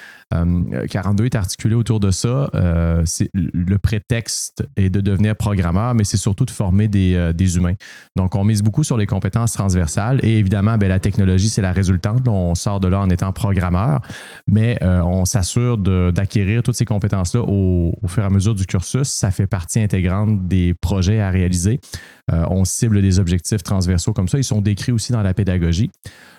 42 0.89 1.27
est 1.27 1.35
articulé 1.35 1.75
autour 1.75 2.01
de 2.01 2.11
ça. 2.11 2.49
Euh, 2.55 3.05
le 3.35 3.77
prétexte 3.77 4.67
est 4.77 4.89
de 4.89 5.03
devenir 5.03 5.37
programmeur, 5.37 5.95
mais 5.95 6.05
c'est 6.05 6.17
surtout 6.17 6.47
de 6.47 6.51
former 6.51 6.89
des, 6.89 7.35
des, 7.35 7.59
humains. 7.59 7.75
Donc, 8.17 8.35
on 8.35 8.43
mise 8.43 8.63
beaucoup 8.63 8.83
sur 8.83 8.97
les 8.97 9.05
compétences 9.05 9.53
transversales 9.53 10.21
et 10.23 10.39
évidemment, 10.39 10.79
ben, 10.79 10.89
la 10.89 11.01
technologie, 11.01 11.51
c'est 11.51 11.61
la 11.61 11.73
résultante. 11.73 12.27
On 12.27 12.55
sort 12.55 12.81
de 12.81 12.89
là 12.89 13.01
en 13.01 13.11
étant 13.11 13.31
programmeur, 13.33 14.01
mais 14.47 14.83
on 14.83 15.27
s'assure 15.27 15.77
d'acquérir 15.77 16.63
toutes 16.63 16.77
ces 16.77 16.87
compétences 16.87 17.02
au, 17.39 17.95
fur 18.07 18.23
et 18.23 18.27
à 18.27 18.31
mesure 18.31 18.55
du 18.55 18.67
cursus. 18.67 19.09
Ça 19.09 19.31
fait 19.31 19.47
partie 19.47 19.81
intégrante 19.81 20.47
des 20.47 20.75
projets 20.75 21.21
à 21.21 21.31
réaliser. 21.31 21.81
Euh, 22.33 22.45
on 22.51 22.65
cible 22.65 23.03
des 23.03 23.19
objectifs 23.19 23.63
transversaux 23.63 24.13
comme 24.13 24.29
ça. 24.29 24.39
Ils 24.39 24.45
sont 24.45 24.61
décrits 24.61 24.93
aussi 24.93 25.13
dans 25.13 25.23
la 25.23 25.35
pédagogie. 25.35 25.91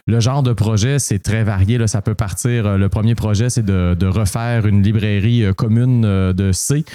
Le 0.06 0.20
genre 0.20 0.44
de 0.44 0.54
projet, 0.54 1.00
c'est 1.00 1.20
très 1.20 1.44
varié. 1.44 1.78
Là. 1.78 1.88
Ça 1.88 2.02
peut 2.02 2.16
partir. 2.16 2.66
Euh, 2.66 2.78
le 2.78 2.90
premier 2.90 3.16
projet, 3.16 3.50
c'est 3.50 3.64
de, 3.64 3.96
de, 3.98 4.08
refaire 4.08 4.66
une 4.66 4.82
librairie 4.82 5.44
euh, 5.44 5.54
commune 5.54 6.02
de 6.02 6.52
C. 6.52 6.86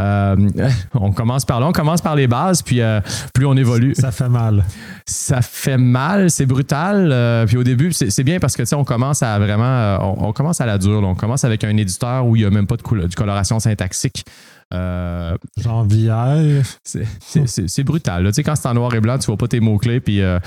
Euh, 0.00 0.36
on 0.94 1.12
commence 1.12 1.44
par 1.44 1.60
là, 1.60 1.68
on 1.68 1.72
commence 1.72 2.00
par 2.00 2.16
les 2.16 2.26
bases, 2.26 2.62
puis 2.62 2.80
euh, 2.80 3.00
plus 3.32 3.46
on 3.46 3.56
évolue. 3.56 3.94
Ça 3.94 4.10
fait 4.10 4.28
mal. 4.28 4.64
Ça 5.06 5.42
fait 5.42 5.78
mal, 5.78 6.30
c'est 6.30 6.46
brutal. 6.46 7.10
Euh, 7.12 7.46
puis 7.46 7.56
au 7.56 7.64
début, 7.64 7.92
c'est 7.92 8.24
bien 8.24 8.38
parce 8.38 8.56
que 8.56 8.74
on 8.74 8.84
commence 8.84 9.22
à 9.22 9.38
vraiment, 9.38 10.16
on, 10.18 10.32
commence 10.32 10.60
à 10.60 10.66
la 10.66 10.78
dure. 10.78 11.02
on 11.02 11.14
commence 11.14 11.44
avec 11.44 11.64
un 11.64 11.76
éditeur 11.76 12.26
où 12.26 12.34
il 12.36 12.40
n'y 12.40 12.46
a 12.46 12.50
même 12.50 12.66
pas 12.66 12.76
de, 12.76 13.06
de 13.06 13.14
coloration 13.14 13.60
syntaxique. 13.60 14.24
Euh, 14.72 15.36
VR. 15.56 16.64
C'est 16.84 17.84
brutal. 17.84 18.30
Quand 18.44 18.56
c'est 18.56 18.68
en 18.68 18.74
noir 18.74 18.94
et 18.94 19.00
blanc, 19.00 19.18
tu 19.18 19.26
vois 19.26 19.36
pas 19.36 19.48
tes 19.48 19.60
mots-clés. 19.60 20.00
Puis 20.00 20.20
euh, 20.20 20.38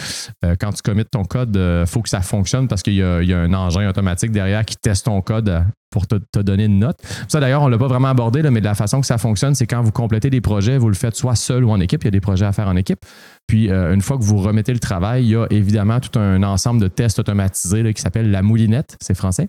euh, 0.46 0.56
quand 0.60 0.72
tu 0.72 0.82
commits 0.82 1.06
ton 1.06 1.24
code, 1.24 1.56
il 1.56 1.88
faut 1.88 2.02
que 2.02 2.10
ça 2.10 2.22
fonctionne 2.22 2.68
parce 2.68 2.82
qu'il 2.84 2.96
y, 2.96 3.04
a 3.04 3.40
un 3.40 3.54
engin 3.54 3.88
automatique 3.90 4.32
derrière 4.32 4.66
qui 4.66 4.76
teste 4.76 5.06
ton 5.06 5.22
code 5.22 5.64
pour 5.90 6.08
te, 6.08 6.40
donner 6.40 6.66
une 6.66 6.80
note. 6.80 7.00
Ça, 7.28 7.40
d'ailleurs, 7.40 7.62
on 7.62 7.68
ne 7.68 7.72
l'a 7.72 7.78
pas 7.78 7.88
vraiment 7.88 8.10
abordé, 8.10 8.42
mais 8.44 8.60
de 8.60 8.66
la 8.66 8.76
façon 8.76 9.00
que 9.00 9.08
ça 9.08 9.18
fonctionne, 9.18 9.56
c'est 9.56 9.68
quand 9.68 9.82
vous 9.82 9.92
complétez 9.92 10.30
des 10.30 10.42
projets, 10.42 10.78
vous 10.78 10.90
le 10.90 10.96
faites 10.96 11.16
soit 11.16 11.36
seul 11.36 11.64
ou 11.64 11.72
en 11.72 11.80
équipe. 11.80 12.04
Il 12.04 12.08
y 12.08 12.10
a 12.10 12.12
des 12.12 12.20
projets 12.20 12.46
à 12.46 12.52
faire 12.52 12.68
en 12.68 12.76
équipe. 12.76 13.00
Puis, 13.48 13.72
euh, 13.72 13.94
une 13.94 14.02
fois 14.02 14.18
que 14.18 14.24
vous 14.24 14.38
remettez 14.38 14.74
le 14.74 14.80
travail, 14.80 15.24
il 15.24 15.30
y 15.30 15.36
a 15.36 15.48
évidemment 15.50 16.02
tout 16.02 16.20
un 16.20 16.44
ensemble 16.44 16.82
de 16.82 16.90
tests 16.90 17.18
automatisés 17.18 17.94
qui 17.94 18.02
s'appelle 18.02 18.30
la 18.30 18.42
moulinette, 18.42 18.98
c'est 19.02 19.16
français. 19.16 19.48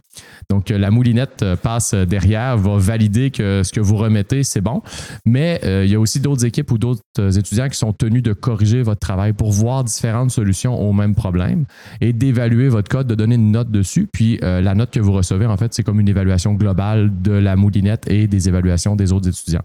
Donc, 0.48 0.70
euh, 0.70 0.78
la 0.78 0.92
moulinette 0.92 1.42
euh, 1.42 1.56
passe 1.56 1.94
derrière, 1.94 2.56
va 2.56 2.76
valider 2.78 3.32
que 3.32 3.62
ce 3.64 3.72
que 3.72 3.80
vous 3.80 3.96
remettez, 3.96 4.44
c'est 4.44 4.60
bon. 4.60 4.82
Mais 5.26 5.60
il 5.64 5.90
y 5.90 5.94
a 5.96 6.00
aussi 6.00 6.20
d'autres 6.20 6.44
équipes 6.44 6.70
ou 6.70 6.78
d'autres 6.78 7.38
étudiants 7.38 7.68
qui 7.68 7.76
sont 7.76 7.92
tenus 7.92 8.22
de 8.22 8.32
corriger 8.32 8.82
votre 8.82 9.00
travail 9.00 9.32
pour 9.32 9.50
voir 9.50 9.82
différentes 9.82 10.30
solutions 10.30 10.80
au 10.80 10.92
même 10.92 11.14
problème 11.14 11.64
et 12.00 12.12
d'évaluer 12.12 12.68
votre 12.68 12.88
code, 12.88 13.06
de 13.06 13.14
donner 13.14 13.34
une 13.34 13.50
note 13.50 13.70
dessus. 13.70 14.08
Puis, 14.12 14.38
la 14.42 14.74
note 14.74 14.90
que 14.90 15.00
vous 15.00 15.12
recevez, 15.12 15.46
en 15.46 15.56
fait, 15.56 15.74
c'est 15.74 15.82
comme 15.82 16.00
une 16.00 16.08
évaluation 16.08 16.55
globale 16.55 17.10
de 17.20 17.32
la 17.32 17.56
moulinette 17.56 18.08
et 18.08 18.26
des 18.26 18.48
évaluations 18.48 18.94
des 18.94 19.12
autres 19.12 19.28
étudiants. 19.28 19.62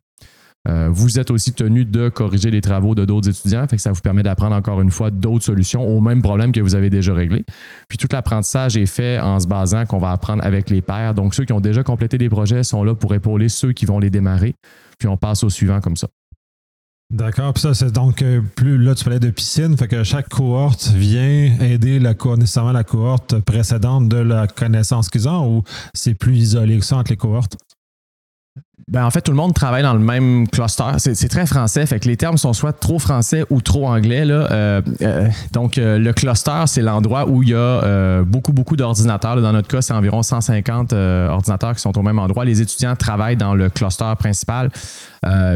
Euh, 0.70 0.88
vous 0.90 1.20
êtes 1.20 1.30
aussi 1.30 1.52
tenu 1.52 1.84
de 1.84 2.08
corriger 2.08 2.50
les 2.50 2.62
travaux 2.62 2.96
de 2.96 3.04
d'autres 3.04 3.30
étudiants, 3.30 3.68
fait 3.68 3.76
que 3.76 3.82
ça 3.82 3.92
vous 3.92 4.00
permet 4.00 4.24
d'apprendre 4.24 4.56
encore 4.56 4.82
une 4.82 4.92
fois 4.92 5.12
d'autres 5.12 5.44
solutions 5.44 5.86
au 5.86 6.00
même 6.00 6.22
problème 6.22 6.54
que 6.54 6.62
vous 6.62 6.76
avez 6.76 6.90
déjà 6.90 7.14
réglé. 7.14 7.44
Puis 7.90 7.98
tout 7.98 8.08
l'apprentissage 8.12 8.78
est 8.78 8.86
fait 8.86 9.20
en 9.20 9.40
se 9.40 9.48
basant 9.48 9.86
qu'on 9.86 10.00
va 10.00 10.12
apprendre 10.12 10.44
avec 10.46 10.70
les 10.70 10.82
pairs. 10.82 11.14
Donc 11.14 11.36
ceux 11.36 11.44
qui 11.44 11.52
ont 11.52 11.60
déjà 11.60 11.84
complété 11.84 12.18
des 12.18 12.30
projets 12.30 12.64
sont 12.64 12.84
là 12.84 12.96
pour 12.96 13.14
épauler 13.14 13.50
ceux 13.50 13.74
qui 13.74 13.86
vont 13.86 14.00
les 14.00 14.10
démarrer. 14.10 14.56
Puis 14.98 15.10
on 15.10 15.18
passe 15.18 15.44
au 15.44 15.50
suivant 15.50 15.82
comme 15.82 15.98
ça. 15.98 16.08
D'accord. 17.12 17.54
Puis 17.54 17.62
ça, 17.62 17.74
c'est 17.74 17.92
donc 17.92 18.22
euh, 18.22 18.42
plus 18.56 18.78
là, 18.78 18.96
tu 18.96 19.04
parlais 19.04 19.20
de 19.20 19.30
piscine, 19.30 19.78
fait 19.78 19.88
que 19.88 20.04
chaque 20.04 20.30
cohorte 20.30 20.88
vient 20.96 21.58
aider 21.62 22.00
la, 22.00 22.16
nécessairement 22.38 22.72
la 22.72 22.84
cohorte 22.84 23.40
précédente 23.40 24.10
de 24.10 24.18
la 24.18 24.48
connaissance 24.48 25.10
qu'ils 25.10 25.30
ont 25.30 25.58
ou 25.58 25.64
c'est 25.94 26.16
plus 26.16 26.38
isolé 26.38 26.80
que 26.80 26.86
ça 26.86 26.98
entre 26.98 27.12
les 27.12 27.18
cohortes? 27.18 27.58
Ben, 28.88 29.06
en 29.06 29.12
fait, 29.12 29.22
tout 29.22 29.32
le 29.32 29.38
monde 29.38 29.54
travaille 29.54 29.84
dans 29.84 29.94
le 29.94 30.00
même 30.00 30.48
cluster. 30.48 30.84
C'est 30.98 31.30
très 31.30 31.46
français, 31.46 31.86
fait 31.86 32.00
que 32.00 32.08
les 32.08 32.18
termes 32.18 32.38
sont 32.38 32.54
soit 32.54 32.74
trop 32.74 33.00
français 33.00 33.46
ou 33.50 33.62
trop 33.62 33.88
anglais. 33.88 34.26
Là. 34.26 34.52
Euh, 34.52 34.82
euh, 35.02 35.28
donc, 35.52 35.78
euh, 35.78 36.00
le 36.00 36.12
cluster, 36.12 36.64
c'est 36.66 36.82
l'endroit 36.82 37.30
où 37.30 37.44
il 37.44 37.50
y 37.50 37.56
a 37.56 38.24
beaucoup, 38.24 38.52
beaucoup 38.52 38.76
d'ordinateurs. 38.76 39.40
Dans 39.42 39.54
notre 39.54 39.68
cas, 39.68 39.82
c'est 39.82 39.94
environ 39.94 40.22
150 40.22 40.94
ordinateurs 40.94 41.76
qui 41.76 41.82
sont 41.82 41.98
au 41.98 42.02
même 42.02 42.20
endroit. 42.20 42.46
Les 42.46 42.62
étudiants 42.62 42.96
travaillent 42.96 43.38
dans 43.38 43.56
le 43.56 43.70
cluster 43.70 44.12
principal. 44.18 44.70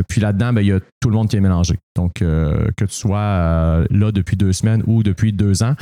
puis 0.07 0.21
là-dedans, 0.21 0.53
ben, 0.53 0.61
il 0.61 0.67
y 0.67 0.71
a 0.71 0.79
tout 0.99 1.09
le 1.09 1.15
monde 1.15 1.27
qui 1.27 1.37
est 1.37 1.41
mélangé. 1.41 1.75
Donc, 1.95 2.13
que 2.15 2.85
tu 2.85 2.95
sois 2.95 3.83
là 3.89 4.11
depuis 4.11 4.37
deux 4.37 4.53
semaines 4.53 4.83
ou 4.85 5.03
depuis 5.03 5.33
deux 5.33 5.63
ans, 5.63 5.75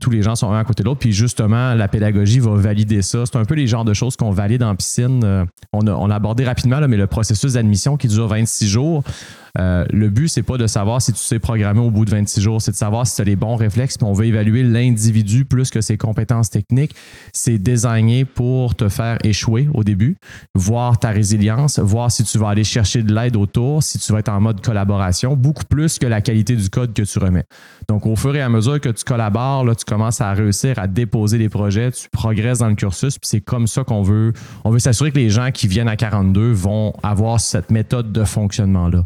tous 0.00 0.10
les 0.10 0.22
gens 0.22 0.34
sont 0.34 0.52
un 0.52 0.58
à 0.58 0.64
côté 0.64 0.82
de 0.82 0.88
l'autre. 0.88 1.00
Puis 1.00 1.12
justement, 1.12 1.74
la 1.74 1.88
pédagogie 1.88 2.40
va 2.40 2.54
valider 2.54 3.02
ça. 3.02 3.24
C'est 3.24 3.36
un 3.36 3.44
peu 3.44 3.54
les 3.54 3.66
genres 3.66 3.84
de 3.84 3.94
choses 3.94 4.16
qu'on 4.16 4.32
valide 4.32 4.62
en 4.62 4.74
piscine. 4.74 5.46
on, 5.72 5.86
a, 5.86 5.92
on 5.92 6.10
a 6.10 6.14
abordé 6.14 6.44
rapidement 6.44 6.63
mais 6.66 6.96
le 6.96 7.06
processus 7.06 7.54
d'admission 7.54 7.96
qui 7.96 8.08
dure 8.08 8.28
26 8.28 8.68
jours, 8.68 9.02
euh, 9.58 9.84
le 9.92 10.08
but, 10.08 10.28
c'est 10.28 10.42
pas 10.42 10.58
de 10.58 10.66
savoir 10.66 11.00
si 11.00 11.12
tu 11.12 11.18
sais 11.18 11.38
programmer 11.38 11.80
au 11.80 11.90
bout 11.90 12.04
de 12.04 12.10
26 12.10 12.40
jours, 12.40 12.60
c'est 12.60 12.72
de 12.72 12.76
savoir 12.76 13.06
si 13.06 13.14
tu 13.14 13.22
as 13.22 13.24
les 13.24 13.36
bons 13.36 13.54
réflexes, 13.54 13.96
puis 13.96 14.06
on 14.06 14.12
veut 14.12 14.26
évaluer 14.26 14.64
l'individu 14.64 15.44
plus 15.44 15.70
que 15.70 15.80
ses 15.80 15.96
compétences 15.96 16.50
techniques. 16.50 16.94
C'est 17.32 17.58
désigné 17.58 18.24
pour 18.24 18.74
te 18.74 18.88
faire 18.88 19.18
échouer 19.22 19.68
au 19.72 19.84
début, 19.84 20.16
voir 20.54 20.98
ta 20.98 21.10
résilience, 21.10 21.78
voir 21.78 22.10
si 22.10 22.24
tu 22.24 22.38
vas 22.38 22.48
aller 22.48 22.64
chercher 22.64 23.02
de 23.02 23.14
l'aide 23.14 23.36
autour, 23.36 23.82
si 23.82 23.98
tu 23.98 24.12
vas 24.12 24.18
être 24.18 24.28
en 24.28 24.40
mode 24.40 24.60
collaboration, 24.60 25.36
beaucoup 25.36 25.64
plus 25.64 25.98
que 25.98 26.06
la 26.06 26.20
qualité 26.20 26.56
du 26.56 26.68
code 26.68 26.92
que 26.92 27.02
tu 27.02 27.18
remets. 27.20 27.44
Donc, 27.88 28.06
au 28.06 28.16
fur 28.16 28.34
et 28.34 28.42
à 28.42 28.48
mesure 28.48 28.80
que 28.80 28.88
tu 28.88 29.04
collabores, 29.04 29.64
là, 29.64 29.74
tu 29.74 29.84
commences 29.84 30.20
à 30.20 30.32
réussir 30.32 30.78
à 30.78 30.88
déposer 30.88 31.38
des 31.38 31.48
projets, 31.48 31.92
tu 31.92 32.08
progresses 32.10 32.58
dans 32.58 32.68
le 32.68 32.74
cursus, 32.74 33.18
puis 33.18 33.28
c'est 33.28 33.40
comme 33.40 33.68
ça 33.68 33.84
qu'on 33.84 34.02
veut, 34.02 34.32
on 34.64 34.70
veut 34.70 34.80
s'assurer 34.80 35.12
que 35.12 35.18
les 35.18 35.30
gens 35.30 35.50
qui 35.52 35.68
viennent 35.68 35.88
à 35.88 35.96
42 35.96 36.50
vont 36.50 36.92
avoir 37.02 37.38
cette 37.38 37.70
méthode 37.70 38.10
de 38.10 38.24
fonctionnement-là. 38.24 39.04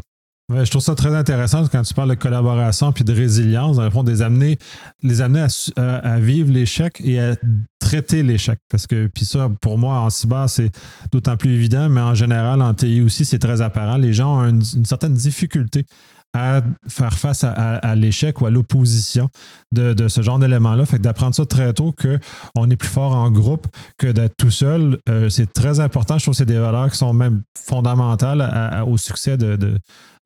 Je 0.49 0.69
trouve 0.69 0.81
ça 0.81 0.95
très 0.95 1.15
intéressant 1.15 1.67
quand 1.67 1.83
tu 1.83 1.93
parles 1.93 2.09
de 2.09 2.15
collaboration 2.15 2.91
puis 2.91 3.03
de 3.03 3.13
résilience, 3.13 3.77
dans 3.77 3.83
le 3.83 3.89
fond, 3.89 4.03
des 4.03 4.21
amener, 4.21 4.57
les 5.03 5.21
amener 5.21 5.45
à, 5.75 6.19
vivre 6.19 6.51
l'échec 6.51 6.99
et 7.03 7.19
à 7.19 7.35
traiter 7.79 8.23
l'échec. 8.23 8.59
Parce 8.69 8.87
que, 8.87 9.07
puis 9.07 9.25
ça, 9.25 9.49
pour 9.61 9.77
moi, 9.77 9.99
en 9.99 10.09
cyber, 10.09 10.49
c'est 10.49 10.71
d'autant 11.11 11.37
plus 11.37 11.51
évident, 11.51 11.89
mais 11.89 12.01
en 12.01 12.15
général, 12.15 12.61
en 12.61 12.73
TI 12.73 13.01
aussi, 13.01 13.25
c'est 13.25 13.39
très 13.39 13.61
apparent. 13.61 13.97
Les 13.97 14.13
gens 14.13 14.39
ont 14.39 14.49
une 14.49 14.85
certaine 14.85 15.13
difficulté 15.13 15.85
à 16.33 16.61
faire 16.87 17.13
face 17.13 17.43
à, 17.43 17.95
l'échec 17.95 18.39
ou 18.41 18.45
à 18.45 18.51
l'opposition 18.51 19.29
de, 19.71 20.07
ce 20.07 20.21
genre 20.21 20.37
d'éléments-là. 20.37 20.85
Fait 20.85 20.99
d'apprendre 20.99 21.33
ça 21.33 21.45
très 21.45 21.73
tôt 21.73 21.93
qu'on 21.93 22.69
est 22.69 22.75
plus 22.75 22.89
fort 22.89 23.15
en 23.15 23.31
groupe 23.31 23.67
que 23.97 24.07
d'être 24.07 24.35
tout 24.37 24.51
seul, 24.51 24.99
euh, 25.09 25.29
c'est 25.29 25.51
très 25.51 25.79
important. 25.79 26.17
Je 26.17 26.25
trouve 26.25 26.33
que 26.33 26.37
c'est 26.37 26.45
des 26.45 26.59
valeurs 26.59 26.91
qui 26.91 26.97
sont 26.97 27.13
même 27.13 27.41
fondamentales 27.57 28.83
au 28.87 28.97
succès 28.97 29.37
de, 29.37 29.55
de, 29.55 29.77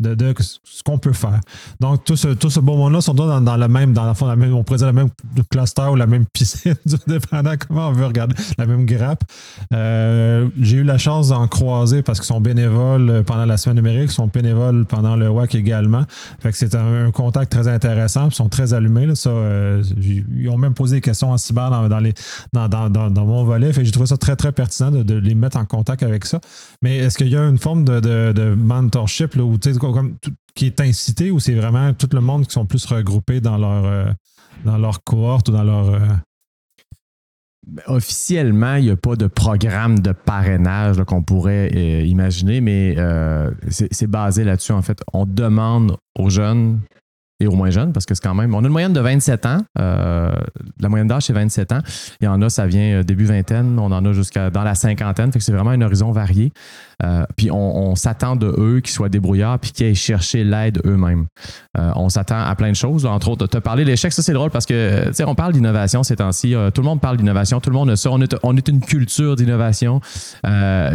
ce 0.02 0.84
qu'on 0.84 0.98
peut 0.98 1.14
faire. 1.14 1.40
Donc, 1.80 2.04
tout 2.04 2.16
ce, 2.16 2.30
tout 2.30 2.50
ce 2.50 2.60
beau 2.60 2.76
monde-là 2.76 3.02
sont 3.02 3.14
dans, 3.14 3.40
dans, 3.40 3.58
le 3.58 3.68
même, 3.68 3.94
dans 3.94 4.06
la, 4.06 4.14
fond, 4.14 4.28
la 4.28 4.36
même, 4.36 4.54
on 4.54 4.64
pourrait 4.64 4.80
dire 4.80 4.88
le 4.88 4.94
même 4.94 5.10
cluster 5.50 5.88
ou 5.92 5.96
la 5.96 6.08
même 6.08 6.26
piscine, 6.26 6.76
dépendant 7.08 7.54
comment 7.68 7.90
on 7.90 7.92
veut 7.92 8.06
regarder, 8.06 8.36
la 8.58 8.66
même 8.66 8.86
grappe. 8.86 9.24
Euh, 9.74 10.50
j'ai 10.60 10.78
eu 10.78 10.84
la 10.84 10.98
chance 10.98 11.30
d'en 11.30 11.48
croiser 11.48 12.02
parce 12.02 12.20
qu'ils 12.20 12.28
sont 12.28 12.42
bénévoles 12.42 13.24
pendant 13.26 13.46
la 13.46 13.58
semaine 13.58 13.78
numérique, 13.78 14.10
ils 14.10 14.14
sont 14.14 14.28
bénévoles 14.28 14.86
pendant 14.86 15.16
le 15.16 15.30
WAC 15.30 15.56
également. 15.56 16.04
Fait 16.40 16.52
que 16.52 16.58
c'est 16.58 16.76
un, 16.76 17.12
contact 17.12 17.52
très 17.52 17.68
intéressant, 17.68 18.30
ils 18.30 18.34
sont 18.34 18.50
très 18.50 18.74
allumés. 18.74 19.06
Là, 19.06 19.16
ça, 19.16 19.30
euh, 19.30 19.84
ils 19.98 20.50
ont 20.50 20.58
même 20.58 20.74
posé 20.74 20.98
des 20.98 21.02
questions 21.02 21.32
en 21.32 21.38
cyber 21.38 21.70
dans, 21.70 21.88
dans, 21.88 22.00
les, 22.00 22.14
dans, 22.54 22.68
dans, 22.68 22.90
dans, 22.90 23.26
mon 23.26 23.44
volet. 23.44 23.72
Fait 23.72 23.82
que 23.82 23.86
j'ai 23.86 23.92
trouvé 23.92 24.08
ça 24.08 24.18
très, 24.18 24.36
très 24.36 24.52
pertinent 24.52 24.92
de, 24.92 25.04
de, 25.04 25.16
les 25.16 25.36
mettre 25.36 25.58
en 25.58 25.66
contact 25.66 26.04
avec 26.04 26.26
ça. 26.26 26.40
Mais 26.82 26.98
est-ce 26.98 27.18
qu'il 27.18 27.30
y 27.30 27.38
a 27.38 27.44
une 27.44 27.58
forme 27.58 27.84
de, 27.84 28.00
de, 28.00 28.56
mentorship 28.56 29.36
là, 29.36 29.44
où, 29.44 29.58
qui 30.56 30.66
est 30.66 30.80
incité 30.82 31.32
ou 31.32 31.40
c'est 31.40 31.56
vraiment 31.56 31.94
tout 31.94 32.10
le 32.14 32.22
monde 32.22 32.46
qui 32.46 32.54
sont 32.54 32.66
plus 32.66 32.86
regroupés 32.86 33.42
dans 33.42 33.58
leur, 33.58 33.86
euh, 33.86 34.12
dans 34.66 34.78
leur 34.78 35.04
cohorte 35.04 35.50
ou 35.50 35.52
dans 35.52 35.64
leur. 35.64 35.90
Euh, 35.90 36.00
ben, 37.66 37.84
officiellement, 37.88 38.76
il 38.76 38.86
n'y 38.86 38.90
a 38.92 38.98
pas 38.98 39.16
de 39.16 39.28
programme 39.28 40.00
de 40.00 40.12
parrainage 40.12 41.02
qu'on 41.06 41.24
pourrait 41.24 41.72
euh, 41.74 42.02
imaginer, 42.06 42.60
mais 42.60 42.98
c'est 43.70 44.08
basé 44.08 44.44
là-dessus. 44.44 44.74
En 44.74 44.82
fait, 44.82 45.00
on 45.14 45.26
demande 45.26 45.96
aux 46.20 46.30
jeunes 46.30 46.82
et 47.40 47.48
aux 47.48 47.56
moins 47.56 47.72
jeunes, 47.72 47.94
parce 47.94 48.06
que 48.06 48.14
c'est 48.14 48.24
quand 48.24 48.36
même. 48.36 48.54
On 48.54 48.60
a 48.60 48.68
une 48.68 48.72
moyenne 48.72 48.94
de 48.94 49.00
27 49.00 49.46
ans. 49.46 49.58
Euh, 49.80 50.32
la 50.80 50.90
moyenne 50.90 51.08
d'âge, 51.08 51.24
c'est 51.24 51.34
27 51.34 51.72
ans. 51.72 51.80
Il 52.22 52.26
y 52.26 52.28
en 52.28 52.42
a, 52.42 52.50
ça 52.50 52.68
vient 52.68 53.00
euh, 53.00 53.04
début 53.04 53.26
vingtaine. 53.26 53.80
On 53.80 53.92
en 53.92 54.06
a 54.06 54.14
jusqu'à 54.14 54.50
dans 54.50 54.64
la 54.64 54.76
cinquantaine. 54.76 55.32
Fait 55.32 55.40
que 55.40 55.46
c'est 55.46 55.52
vraiment 55.52 55.72
un 55.72 55.82
horizon 55.82 56.12
varié. 56.12 56.52
Euh, 57.04 57.26
puis 57.36 57.50
on, 57.52 57.96
s'attend 57.96 58.36
de 58.36 58.48
eux 58.58 58.80
qu'ils 58.82 58.94
soient 58.94 59.10
débrouillards 59.10 59.60
puis 59.60 59.72
qu'ils 59.72 59.88
aient 59.88 59.96
cherché 59.96 60.44
l'aide 60.44 60.82
eux-mêmes. 60.86 61.26
on 61.76 62.10
s'attend 62.10 62.40
à 62.40 62.56
plein 62.56 62.70
de 62.70 62.76
choses. 62.76 63.06
Entre 63.06 63.30
autres, 63.30 63.48
tu 63.48 63.58
as 63.58 63.62
parlé 63.62 63.84
d'échecs. 63.84 64.14
Ça, 64.14 64.22
c'est 64.22 64.34
drôle 64.34 64.52
parce 64.52 64.66
que, 64.66 65.08
tu 65.08 65.14
sais, 65.14 65.24
on 65.26 65.36
parle 65.36 65.54
d'innovation 65.54 66.04
ces 66.04 66.16
temps-ci. 66.16 66.56
tout 66.74 66.82
le 66.82 66.88
monde 66.88 67.02
parle 67.02 67.18
d'innovation. 67.18 67.60
Tout 67.60 67.70
le 67.70 67.76
monde 67.76 67.90
a 67.90 67.96
ça. 67.96 68.10
On 68.12 68.22
est, 68.22 68.36
on 68.44 68.56
est 68.56 68.68
une 68.68 68.80
culture 68.80 69.36
d'innovation. 69.36 70.02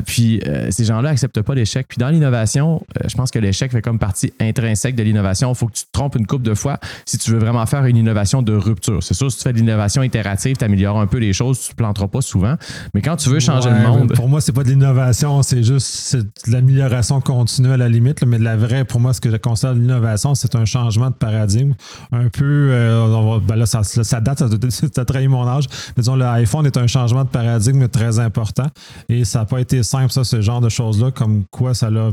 puis 0.06 0.40
ces 0.70 0.84
gens-là 0.84 1.10
n'acceptent 1.10 1.42
pas 1.42 1.54
l'échec. 1.54 1.86
Puis 1.88 1.98
dans 1.98 2.08
l'innovation, 2.08 2.82
je 3.06 3.14
pense 3.14 3.30
que 3.30 3.38
l'échec 3.38 3.70
fait 3.70 3.82
comme 3.82 3.98
partie 3.98 4.32
intrinsèque 4.40 4.94
de 4.94 5.02
l'innovation. 5.02 5.52
Il 5.52 5.56
faut 5.56 5.66
que 5.66 5.74
tu 5.74 5.84
te 5.84 5.92
trompes 5.92 6.16
une 6.16 6.26
coupe 6.28 6.42
de 6.42 6.54
fois 6.54 6.78
si 7.06 7.18
tu 7.18 7.32
veux 7.32 7.38
vraiment 7.38 7.66
faire 7.66 7.84
une 7.84 7.96
innovation 7.96 8.42
de 8.42 8.54
rupture. 8.54 9.02
C'est 9.02 9.14
sûr, 9.14 9.30
si 9.30 9.38
tu 9.38 9.42
fais 9.42 9.52
de 9.52 9.58
l'innovation 9.58 10.02
itérative, 10.02 10.56
tu 10.56 10.64
améliores 10.64 11.00
un 11.00 11.06
peu 11.06 11.18
les 11.18 11.32
choses, 11.32 11.60
tu 11.60 11.72
ne 11.72 11.76
planteras 11.76 12.08
pas 12.08 12.20
souvent. 12.20 12.54
Mais 12.94 13.02
quand 13.02 13.16
tu 13.16 13.28
veux 13.28 13.40
changer 13.40 13.70
le 13.70 13.80
monde. 13.80 14.14
Pour 14.14 14.28
moi, 14.28 14.40
c'est 14.40 14.52
pas 14.52 14.62
de 14.62 14.68
l'innovation, 14.68 15.42
c'est 15.42 15.62
juste 15.62 16.16
de 16.16 16.52
l'amélioration 16.52 17.20
continue 17.20 17.72
à 17.72 17.76
la 17.76 17.88
limite. 17.88 18.22
mais 18.24 18.38
de 18.38 18.44
la 18.44 18.56
vraie, 18.56 18.84
pour 18.84 19.00
moi, 19.00 19.12
ce 19.12 19.20
que 19.20 19.30
je 19.30 19.36
considère 19.36 19.74
l'innovation, 19.74 20.34
c'est 20.34 20.54
un 20.54 20.64
changement 20.64 21.10
de 21.10 21.14
paradigme. 21.14 21.74
Un 22.12 22.28
peu, 22.28 22.68
euh, 22.70 23.38
ben 23.46 23.56
là, 23.56 23.66
ça, 23.66 23.82
date, 24.20 24.38
ça, 24.70 25.00
a 25.00 25.04
trahi 25.04 25.28
mon 25.28 25.46
âge. 25.46 25.64
Mais 25.96 26.02
disons, 26.02 26.16
l'iPhone 26.16 26.66
est 26.66 26.76
un 26.76 26.86
changement 26.86 27.24
de 27.24 27.30
paradigme 27.30 27.88
très 27.88 28.18
important. 28.18 28.66
Et 29.08 29.24
ça 29.24 29.40
n'a 29.40 29.44
pas 29.44 29.60
été 29.60 29.82
simple, 29.82 30.12
ça, 30.12 30.24
ce 30.24 30.40
genre 30.40 30.60
de 30.60 30.68
choses-là, 30.68 31.10
comme 31.10 31.44
quoi 31.50 31.74
ça 31.74 31.90
l'a 31.90 32.10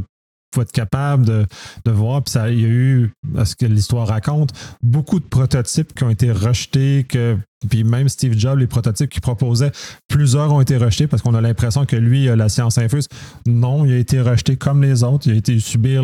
faut 0.55 0.61
être 0.61 0.71
capable 0.71 1.25
de, 1.25 1.45
de 1.85 1.91
voir. 1.91 2.23
Puis 2.23 2.31
ça, 2.31 2.49
il 2.49 2.61
y 2.61 2.65
a 2.65 2.69
eu, 2.69 3.11
à 3.37 3.45
ce 3.45 3.55
que 3.55 3.65
l'histoire 3.65 4.07
raconte, 4.07 4.51
beaucoup 4.81 5.19
de 5.19 5.25
prototypes 5.25 5.93
qui 5.93 6.03
ont 6.03 6.09
été 6.09 6.31
rejetés, 6.31 7.05
que 7.07 7.37
puis 7.65 7.83
même 7.83 8.09
Steve 8.09 8.37
Jobs, 8.37 8.57
les 8.57 8.67
prototypes 8.67 9.09
qu'il 9.09 9.21
proposait, 9.21 9.71
plusieurs 10.07 10.51
ont 10.53 10.61
été 10.61 10.77
rejetés 10.77 11.07
parce 11.07 11.21
qu'on 11.21 11.33
a 11.33 11.41
l'impression 11.41 11.85
que 11.85 11.95
lui, 11.95 12.25
la 12.25 12.49
science 12.49 12.77
infuse. 12.77 13.07
Non, 13.45 13.85
il 13.85 13.93
a 13.93 13.97
été 13.97 14.21
rejeté 14.21 14.55
comme 14.55 14.81
les 14.81 15.03
autres. 15.03 15.27
Il 15.27 15.33
a 15.33 15.35
été 15.35 15.59
subir 15.59 16.03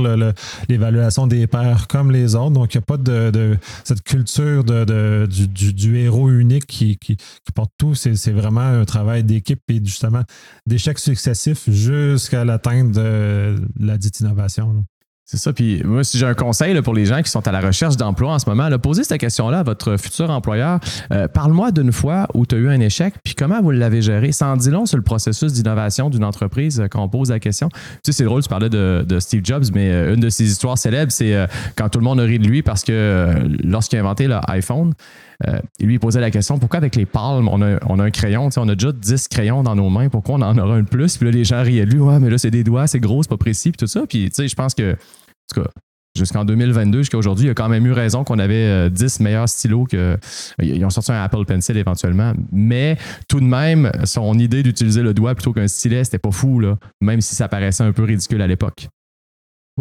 l'évaluation 0.69 1.27
des 1.27 1.47
pairs 1.47 1.87
comme 1.87 2.11
les 2.11 2.35
autres. 2.35 2.51
Donc, 2.51 2.73
il 2.73 2.77
n'y 2.77 2.83
a 2.83 2.85
pas 2.85 2.97
de, 2.97 3.57
cette 3.83 4.03
culture 4.03 4.63
du, 4.63 5.97
héros 5.97 6.29
unique 6.29 6.65
qui, 6.67 6.97
porte 7.53 7.71
tout. 7.77 7.95
C'est 7.95 8.31
vraiment 8.31 8.61
un 8.61 8.85
travail 8.85 9.23
d'équipe 9.23 9.61
et 9.69 9.81
justement 9.83 10.23
d'échecs 10.65 10.99
successifs 10.99 11.69
jusqu'à 11.69 12.45
l'atteinte 12.45 12.91
de 12.91 13.55
la 13.79 13.97
dite 13.97 14.19
innovation. 14.19 14.85
C'est 15.31 15.37
ça. 15.37 15.53
Puis 15.53 15.81
moi, 15.85 16.03
si 16.03 16.17
j'ai 16.17 16.25
un 16.25 16.33
conseil 16.33 16.81
pour 16.81 16.93
les 16.93 17.05
gens 17.05 17.21
qui 17.21 17.31
sont 17.31 17.47
à 17.47 17.53
la 17.53 17.61
recherche 17.61 17.95
d'emploi 17.95 18.33
en 18.33 18.39
ce 18.39 18.49
moment, 18.49 18.67
là, 18.67 18.77
posez 18.77 19.05
cette 19.05 19.21
question-là 19.21 19.59
à 19.59 19.63
votre 19.63 19.95
futur 19.95 20.29
employeur. 20.29 20.81
Euh, 21.13 21.29
parle-moi 21.29 21.71
d'une 21.71 21.93
fois 21.93 22.27
où 22.33 22.45
tu 22.45 22.55
as 22.55 22.57
eu 22.57 22.67
un 22.67 22.81
échec, 22.81 23.13
puis 23.23 23.33
comment 23.33 23.61
vous 23.61 23.71
l'avez 23.71 24.01
géré. 24.01 24.33
Sans 24.33 24.57
dire 24.57 24.73
long 24.73 24.85
sur 24.85 24.97
le 24.97 25.03
processus 25.03 25.53
d'innovation 25.53 26.09
d'une 26.09 26.25
entreprise 26.25 26.81
euh, 26.81 26.87
quand 26.89 27.01
on 27.01 27.07
pose 27.07 27.29
la 27.29 27.39
question. 27.39 27.69
Tu 27.69 27.77
sais, 28.07 28.11
c'est 28.11 28.23
drôle, 28.25 28.43
tu 28.43 28.49
parlais 28.49 28.67
de, 28.67 29.05
Steve 29.19 29.39
Jobs, 29.45 29.63
mais 29.73 29.89
euh, 29.89 30.15
une 30.15 30.19
de 30.19 30.27
ses 30.27 30.43
histoires 30.43 30.77
célèbres, 30.77 31.13
c'est 31.13 31.47
quand 31.77 31.87
tout 31.87 31.99
le 31.99 32.03
monde 32.03 32.19
a 32.19 32.23
ri 32.23 32.37
de 32.37 32.45
lui 32.45 32.61
parce 32.61 32.83
que 32.83 33.33
lorsqu'il 33.63 33.99
a 33.99 34.01
inventé 34.01 34.27
l'iPhone, 34.27 34.93
il 35.79 35.87
lui 35.87 35.99
posait 35.99 36.21
la 36.21 36.31
question 36.31 36.59
pourquoi 36.59 36.77
avec 36.77 36.95
les 36.95 37.05
palmes, 37.05 37.47
on 37.47 37.61
a, 37.61 38.03
un 38.03 38.11
crayon, 38.11 38.49
on 38.57 38.69
a 38.69 38.75
déjà 38.75 38.91
10 38.91 39.27
crayons 39.27 39.63
dans 39.63 39.75
nos 39.75 39.89
mains, 39.89 40.09
pourquoi 40.09 40.35
on 40.35 40.41
en 40.41 40.57
aura 40.57 40.75
un 40.75 40.81
de 40.81 40.87
plus? 40.87 41.17
Puis 41.17 41.25
là, 41.25 41.31
les 41.31 41.43
gens 41.43 41.63
riaient 41.63 41.85
lui, 41.85 41.99
ouais, 41.99 42.19
mais 42.19 42.29
là, 42.29 42.37
c'est 42.37 42.51
des 42.51 42.63
doigts, 42.63 42.87
c'est 42.87 42.99
gros, 42.99 43.23
c'est 43.23 43.29
pas 43.29 43.37
précis, 43.37 43.71
puis 43.71 43.77
tout 43.77 43.87
ça. 43.87 44.01
Puis, 44.07 44.29
tu 44.29 44.35
sais, 44.35 44.47
je 44.47 44.55
pense 44.55 44.73
que 44.73 44.95
tout 45.53 45.61
cas, 45.61 45.69
jusqu'en 46.15 46.45
2022, 46.45 46.99
jusqu'à 46.99 47.17
aujourd'hui, 47.17 47.47
il 47.47 47.49
a 47.51 47.53
quand 47.53 47.69
même 47.69 47.85
eu 47.85 47.91
raison 47.91 48.23
qu'on 48.23 48.39
avait 48.39 48.89
10 48.89 49.03
euh, 49.03 49.23
meilleurs 49.23 49.49
stylos 49.49 49.85
que. 49.85 50.17
Ils 50.61 50.83
ont 50.85 50.89
sorti 50.89 51.11
un 51.11 51.23
Apple 51.23 51.45
Pencil 51.45 51.77
éventuellement. 51.77 52.33
Mais 52.51 52.97
tout 53.27 53.39
de 53.39 53.45
même, 53.45 53.91
son 54.05 54.37
idée 54.37 54.63
d'utiliser 54.63 55.01
le 55.01 55.13
doigt 55.13 55.35
plutôt 55.35 55.53
qu'un 55.53 55.67
stylet, 55.67 56.03
c'était 56.03 56.19
pas 56.19 56.31
fou, 56.31 56.61
même 57.01 57.21
si 57.21 57.35
ça 57.35 57.47
paraissait 57.47 57.83
un 57.83 57.91
peu 57.91 58.03
ridicule 58.03 58.41
à 58.41 58.47
l'époque. 58.47 58.87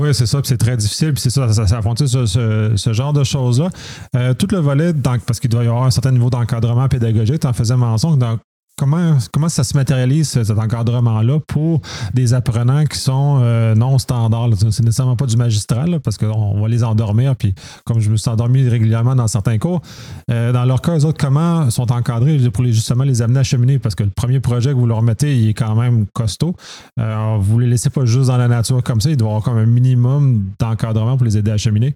Oui, 0.00 0.14
c'est 0.14 0.25
ça, 0.25 0.38
puis 0.38 0.49
c'est 0.49 0.57
très 0.57 0.78
difficile, 0.78 1.12
puis 1.12 1.21
c'est 1.21 1.28
ça, 1.28 1.52
ça, 1.52 1.66
ça 1.66 1.83
ce, 2.07 2.73
ce, 2.75 2.92
genre 2.95 3.12
de 3.12 3.23
choses-là? 3.23 3.69
Euh, 4.16 4.33
tout 4.33 4.49
le 4.50 4.57
volet, 4.57 4.95
parce 5.26 5.38
qu'il 5.38 5.50
doit 5.50 5.62
y 5.62 5.66
avoir 5.66 5.85
un 5.85 5.90
certain 5.90 6.11
niveau 6.11 6.30
d'encadrement 6.30 6.88
pédagogique, 6.88 7.40
tu 7.40 7.47
en 7.47 7.52
faisais 7.52 7.76
mention, 7.76 8.16
donc 8.16 8.40
Comment, 8.81 9.49
ça 9.49 9.63
se 9.63 9.77
matérialise, 9.77 10.31
cet 10.31 10.59
encadrement-là, 10.59 11.39
pour 11.47 11.83
des 12.15 12.33
apprenants 12.33 12.87
qui 12.87 12.99
sont 12.99 13.41
euh, 13.43 13.75
non 13.75 13.99
standards? 13.99 14.57
C'est 14.59 14.83
nécessairement 14.83 15.17
pas 15.17 15.27
du 15.27 15.37
magistral, 15.37 16.01
parce 16.01 16.17
qu'on 16.17 16.59
va 16.59 16.69
les 16.69 16.83
endormir. 16.83 17.37
Puis, 17.37 17.55
comme 17.85 18.01
je 18.01 18.11
me 18.11 18.17
suis 18.17 18.31
endormi 18.31 18.67
régulièrement 18.67 19.15
dans 19.15 19.27
certains 19.27 19.59
cours, 19.59 19.83
euh, 20.31 20.51
dans 20.53 20.65
leur 20.65 20.81
cas, 20.81 20.97
eux 20.97 21.05
autres, 21.05 21.19
comment 21.19 21.69
sont 21.69 21.93
encadrés 21.93 22.39
pour 22.51 22.65
les, 22.65 22.73
justement 22.73 23.05
les 23.05 23.21
amener 23.21 23.41
à 23.41 23.45
cheminer? 23.45 23.79
Parce 23.79 23.95
que 23.95 24.03
le 24.03 24.11
premier 24.11 24.41
projet 24.41 24.71
que 24.71 24.77
vous 24.77 24.87
leur 24.87 25.03
mettez, 25.03 25.37
il 25.37 25.49
est 25.51 25.55
quand 25.55 25.75
même 25.75 26.07
costaud. 26.15 26.55
Euh, 26.99 27.37
vous 27.39 27.59
les 27.59 27.67
laissez 27.67 27.91
pas 27.91 28.07
juste 28.07 28.29
dans 28.29 28.39
la 28.39 28.49
nature 28.49 28.83
comme 28.83 29.03
ça. 29.03 29.11
Il 29.11 29.17
doit 29.19 29.29
y 29.29 29.31
avoir 29.31 29.45
comme 29.45 29.59
un 29.59 29.67
minimum 29.67 30.47
d'encadrement 30.59 31.19
pour 31.19 31.27
les 31.27 31.37
aider 31.37 31.51
à 31.51 31.59
cheminer. 31.59 31.95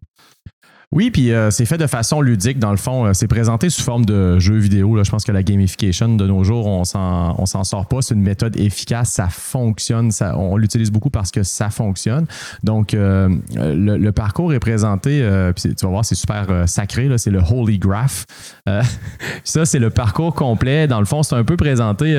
Oui, 0.94 1.10
puis 1.10 1.32
euh, 1.32 1.50
c'est 1.50 1.66
fait 1.66 1.76
de 1.76 1.88
façon 1.88 2.20
ludique. 2.20 2.60
Dans 2.60 2.70
le 2.70 2.76
fond, 2.76 3.06
euh, 3.06 3.14
c'est 3.14 3.26
présenté 3.26 3.68
sous 3.68 3.82
forme 3.82 4.04
de 4.04 4.38
jeu 4.38 4.54
vidéo. 4.54 5.02
Je 5.02 5.10
pense 5.10 5.24
que 5.24 5.32
la 5.32 5.42
gamification 5.42 6.14
de 6.14 6.24
nos 6.24 6.44
jours, 6.44 6.68
on 6.68 6.84
s'en, 6.84 7.64
sort 7.64 7.86
pas. 7.86 8.00
C'est 8.00 8.14
une 8.14 8.22
méthode 8.22 8.56
efficace, 8.56 9.10
ça 9.10 9.26
fonctionne. 9.28 10.10
On 10.36 10.56
l'utilise 10.56 10.92
beaucoup 10.92 11.10
parce 11.10 11.32
que 11.32 11.42
ça 11.42 11.68
fonctionne. 11.68 12.26
Donc, 12.62 12.94
euh, 12.94 13.28
le, 13.56 14.10
parcours 14.12 14.54
est 14.54 14.60
présenté, 14.60 15.28
puis 15.56 15.74
tu 15.74 15.84
vas 15.84 15.90
voir, 15.90 16.04
c'est 16.04 16.14
super 16.14 16.68
sacré. 16.68 17.10
C'est 17.18 17.30
le 17.32 17.40
Holy 17.40 17.80
Graph. 17.80 18.24
ça, 19.44 19.64
c'est 19.64 19.80
le 19.80 19.90
parcours 19.90 20.32
complet. 20.34 20.86
Dans 20.86 21.00
le 21.00 21.06
fond, 21.06 21.24
c'est 21.24 21.34
un 21.34 21.42
peu 21.42 21.56
présenté. 21.56 22.14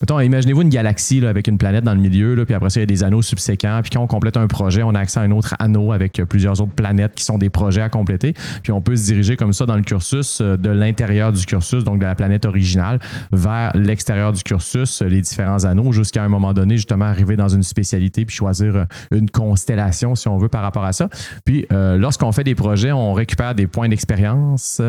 mettons, 0.00 0.18
imaginez-vous 0.18 0.62
une 0.62 0.70
galaxie 0.70 1.24
avec 1.26 1.46
une 1.46 1.58
planète 1.58 1.84
dans 1.84 1.94
le 1.94 2.00
milieu, 2.00 2.34
là, 2.34 2.46
puis 2.46 2.54
après 2.54 2.68
il 2.68 2.78
y 2.78 2.82
a 2.82 2.86
des 2.86 3.04
anneaux 3.04 3.20
subséquents. 3.20 3.80
Puis 3.82 3.90
quand 3.90 4.00
on 4.00 4.06
complète 4.06 4.38
un 4.38 4.46
projet, 4.46 4.82
on 4.82 4.94
a 4.94 5.00
accès 5.00 5.20
à 5.20 5.24
un 5.24 5.30
autre 5.30 5.54
anneau 5.58 5.92
avec 5.92 6.22
plusieurs 6.24 6.62
autres 6.62 6.72
planètes 6.72 7.14
qui 7.14 7.24
sont 7.24 7.36
des 7.36 7.50
projets 7.50 7.82
à 7.82 7.90
compléter 7.90 8.13
puis 8.62 8.72
on 8.72 8.80
peut 8.80 8.96
se 8.96 9.04
diriger 9.04 9.36
comme 9.36 9.52
ça 9.52 9.66
dans 9.66 9.76
le 9.76 9.82
cursus 9.82 10.40
euh, 10.40 10.56
de 10.56 10.70
l'intérieur 10.70 11.32
du 11.32 11.44
cursus, 11.46 11.84
donc 11.84 11.98
de 11.98 12.04
la 12.04 12.14
planète 12.14 12.44
originale, 12.44 12.98
vers 13.32 13.72
l'extérieur 13.74 14.32
du 14.32 14.42
cursus, 14.42 15.02
les 15.02 15.20
différents 15.20 15.64
anneaux, 15.64 15.92
jusqu'à 15.92 16.22
un 16.22 16.28
moment 16.28 16.52
donné, 16.52 16.76
justement, 16.76 17.06
arriver 17.06 17.36
dans 17.36 17.48
une 17.48 17.62
spécialité 17.62 18.24
puis 18.24 18.36
choisir 18.36 18.76
euh, 18.76 18.84
une 19.10 19.30
constellation, 19.30 20.14
si 20.14 20.28
on 20.28 20.38
veut, 20.38 20.48
par 20.48 20.62
rapport 20.62 20.84
à 20.84 20.92
ça. 20.92 21.08
Puis 21.44 21.66
euh, 21.72 21.96
lorsqu'on 21.96 22.32
fait 22.32 22.44
des 22.44 22.54
projets, 22.54 22.92
on 22.92 23.12
récupère 23.12 23.54
des 23.54 23.66
points 23.66 23.88
d'expérience, 23.88 24.80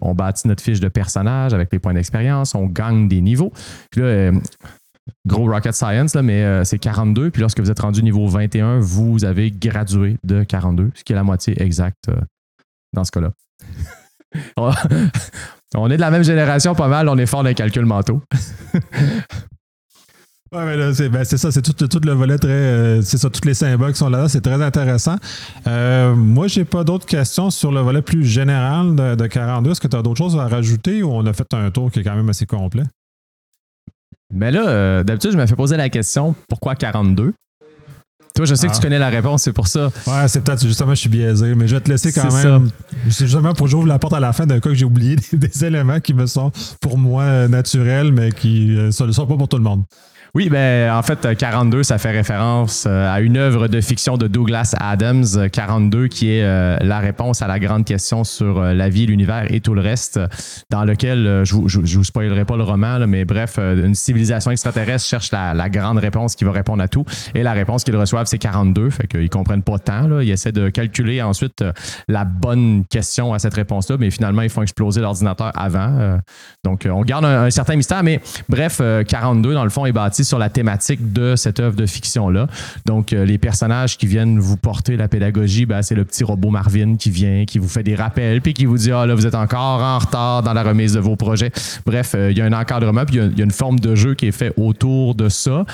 on 0.00 0.14
bâtit 0.14 0.48
notre 0.48 0.62
fiche 0.62 0.80
de 0.80 0.88
personnage 0.88 1.54
avec 1.54 1.68
les 1.72 1.78
points 1.78 1.94
d'expérience, 1.94 2.54
on 2.54 2.66
gagne 2.66 3.08
des 3.08 3.20
niveaux. 3.20 3.52
Puis 3.90 4.00
là, 4.00 4.32
gros 5.26 5.46
rocket 5.46 5.74
science, 5.74 6.14
là, 6.14 6.22
mais 6.22 6.42
euh, 6.42 6.64
c'est 6.64 6.78
42. 6.78 7.30
Puis 7.30 7.40
lorsque 7.40 7.60
vous 7.60 7.70
êtes 7.70 7.80
rendu 7.80 8.02
niveau 8.02 8.26
21, 8.26 8.80
vous 8.80 9.24
avez 9.24 9.50
gradué 9.50 10.16
de 10.24 10.44
42, 10.44 10.90
ce 10.94 11.04
qui 11.04 11.12
est 11.12 11.16
la 11.16 11.24
moitié 11.24 11.60
exacte 11.62 12.08
euh, 12.08 12.16
dans 12.92 13.04
ce 13.04 13.10
cas-là. 13.10 13.32
on 15.76 15.90
est 15.90 15.96
de 15.96 16.00
la 16.00 16.10
même 16.10 16.24
génération 16.24 16.74
pas 16.74 16.88
mal, 16.88 17.08
on 17.08 17.18
est 17.18 17.26
fort 17.26 17.42
dans 17.42 17.48
les 17.48 17.54
calculs 17.54 17.86
mentaux. 17.86 18.22
Ouais, 20.52 20.66
mais 20.66 20.76
là, 20.76 20.92
c'est 20.92 21.08
ben, 21.08 21.24
ça, 21.24 21.50
c'est 21.50 21.62
tout, 21.62 21.72
tout, 21.72 22.00
le 22.04 22.12
volet 22.12 22.36
très. 22.36 23.00
c'est 23.00 23.16
ça, 23.16 23.30
tous 23.30 23.46
les 23.46 23.54
symboles 23.54 23.92
qui 23.92 23.98
sont 23.98 24.10
là, 24.10 24.28
c'est 24.28 24.42
très 24.42 24.60
intéressant. 24.60 25.16
Euh, 25.66 26.14
moi, 26.14 26.46
j'ai 26.46 26.66
pas 26.66 26.84
d'autres 26.84 27.06
questions 27.06 27.48
sur 27.48 27.72
le 27.72 27.80
volet 27.80 28.02
plus 28.02 28.22
général 28.22 28.94
de, 28.94 29.14
de 29.14 29.26
42. 29.26 29.70
Est-ce 29.70 29.80
que 29.80 29.88
tu 29.88 29.96
as 29.96 30.02
d'autres 30.02 30.18
choses 30.18 30.36
à 30.36 30.46
rajouter 30.46 31.02
ou 31.02 31.10
on 31.10 31.24
a 31.24 31.32
fait 31.32 31.54
un 31.54 31.70
tour 31.70 31.90
qui 31.90 32.00
est 32.00 32.02
quand 32.04 32.14
même 32.14 32.28
assez 32.28 32.44
complet? 32.44 32.82
Mais 34.30 34.50
là, 34.50 34.68
euh, 34.68 35.02
d'habitude, 35.02 35.32
je 35.32 35.38
me 35.38 35.46
fais 35.46 35.56
poser 35.56 35.78
la 35.78 35.88
question 35.88 36.34
pourquoi 36.48 36.74
42 36.74 37.32
Toi, 38.34 38.46
je 38.46 38.54
sais 38.54 38.66
que 38.66 38.72
tu 38.72 38.78
ah. 38.78 38.82
connais 38.82 38.98
la 38.98 39.10
réponse, 39.10 39.42
c'est 39.42 39.52
pour 39.52 39.68
ça. 39.68 39.90
Ouais, 40.06 40.26
c'est 40.26 40.42
peut-être 40.42 40.66
justement, 40.66 40.94
je 40.94 41.00
suis 41.00 41.08
biaisé, 41.08 41.54
mais 41.54 41.68
je 41.68 41.74
vais 41.74 41.80
te 41.80 41.90
laisser 41.90 42.12
quand 42.12 42.32
même. 42.32 42.70
C'est 43.10 43.26
justement 43.26 43.52
pour 43.52 43.66
que 43.66 43.70
j'ouvre 43.70 43.86
la 43.86 43.98
porte 43.98 44.14
à 44.14 44.20
la 44.20 44.32
fin 44.32 44.46
d'un 44.46 44.60
cas 44.60 44.70
que 44.70 44.74
j'ai 44.74 44.84
oublié 44.84 45.16
des, 45.32 45.64
éléments 45.64 46.00
qui 46.00 46.14
me 46.14 46.26
sont 46.26 46.50
pour 46.80 46.96
moi 46.96 47.46
naturels, 47.48 48.12
mais 48.12 48.32
qui 48.32 48.66
ne 48.66 48.88
euh, 48.88 48.90
sont 48.90 49.26
pas 49.26 49.36
pour 49.36 49.48
tout 49.48 49.58
le 49.58 49.62
monde. 49.62 49.82
Oui, 50.34 50.48
ben 50.48 50.90
en 50.90 51.02
fait, 51.02 51.36
42, 51.36 51.82
ça 51.82 51.98
fait 51.98 52.10
référence 52.10 52.86
euh, 52.86 53.14
à 53.14 53.20
une 53.20 53.36
œuvre 53.36 53.68
de 53.68 53.82
fiction 53.82 54.16
de 54.16 54.26
Douglas 54.28 54.74
Adams, 54.80 55.26
42, 55.52 56.08
qui 56.08 56.30
est 56.30 56.42
euh, 56.42 56.78
la 56.80 57.00
réponse 57.00 57.42
à 57.42 57.46
la 57.46 57.58
grande 57.58 57.84
question 57.84 58.24
sur 58.24 58.58
euh, 58.58 58.72
la 58.72 58.88
vie, 58.88 59.04
l'univers 59.04 59.52
et 59.52 59.60
tout 59.60 59.74
le 59.74 59.82
reste, 59.82 60.18
dans 60.70 60.86
lequel, 60.86 61.42
je 61.44 61.54
ne 61.54 61.96
vous, 61.96 62.04
spoilerai 62.04 62.46
pas 62.46 62.56
le 62.56 62.62
roman, 62.62 63.06
mais 63.06 63.26
bref, 63.26 63.58
une 63.58 63.94
civilisation 63.94 64.50
extraterrestre 64.50 65.06
cherche 65.06 65.32
la, 65.32 65.68
grande 65.68 65.98
réponse 65.98 66.34
qui 66.34 66.44
va 66.44 66.52
répondre 66.52 66.82
à 66.82 66.88
tout, 66.88 67.04
et 67.34 67.42
la 67.42 67.52
réponse 67.52 67.84
qu'ils 67.84 67.96
reçoivent, 67.96 68.24
c'est 68.24 68.38
42, 68.38 68.88
fait 68.88 69.06
qu'ils 69.06 69.28
comprennent 69.28 69.62
pas 69.62 69.78
tant, 69.78 70.18
ils 70.20 70.30
essaient 70.30 70.50
de 70.50 70.70
calculer 70.70 71.20
ensuite 71.20 71.62
la 72.08 72.24
bonne 72.24 72.86
question 72.86 73.34
à 73.34 73.38
cette 73.38 73.54
réponse-là, 73.54 73.98
mais 74.00 74.10
finalement, 74.10 74.40
ils 74.40 74.50
font 74.50 74.62
exploser 74.62 75.02
l'ordinateur 75.02 75.52
avant. 75.54 76.18
donc, 76.64 76.88
on 76.90 77.02
garde 77.02 77.26
un, 77.26 77.50
certain 77.50 77.76
mystère, 77.76 78.02
mais 78.02 78.22
bref, 78.48 78.80
42, 79.06 79.52
dans 79.52 79.64
le 79.64 79.70
fond, 79.70 79.84
est 79.84 79.92
bâti 79.92 80.21
sur 80.24 80.38
la 80.38 80.48
thématique 80.48 81.12
de 81.12 81.36
cette 81.36 81.60
œuvre 81.60 81.76
de 81.76 81.86
fiction-là. 81.86 82.46
Donc, 82.86 83.12
euh, 83.12 83.24
les 83.24 83.38
personnages 83.38 83.96
qui 83.96 84.06
viennent 84.06 84.38
vous 84.38 84.56
porter 84.56 84.96
la 84.96 85.08
pédagogie, 85.08 85.66
ben, 85.66 85.82
c'est 85.82 85.94
le 85.94 86.04
petit 86.04 86.24
robot 86.24 86.50
Marvin 86.50 86.96
qui 86.96 87.10
vient, 87.10 87.44
qui 87.44 87.58
vous 87.58 87.68
fait 87.68 87.82
des 87.82 87.94
rappels, 87.94 88.40
puis 88.40 88.54
qui 88.54 88.64
vous 88.64 88.78
dit 88.78 88.92
Ah 88.92 89.06
là, 89.06 89.14
vous 89.14 89.26
êtes 89.26 89.34
encore 89.34 89.82
en 89.82 89.98
retard 89.98 90.42
dans 90.42 90.52
la 90.52 90.62
remise 90.62 90.94
de 90.94 91.00
vos 91.00 91.16
projets. 91.16 91.50
Bref, 91.86 92.14
euh, 92.14 92.30
il 92.30 92.38
y 92.38 92.40
a 92.40 92.44
un 92.44 92.52
encadrement, 92.52 93.04
puis 93.04 93.16
il 93.16 93.38
y, 93.38 93.40
a 93.40 93.44
une 93.44 93.50
forme 93.50 93.80
de 93.80 93.94
jeu 93.94 94.14
qui 94.14 94.26
est 94.26 94.32
fait 94.32 94.52
autour 94.56 95.14
de 95.14 95.28
ça. 95.28 95.64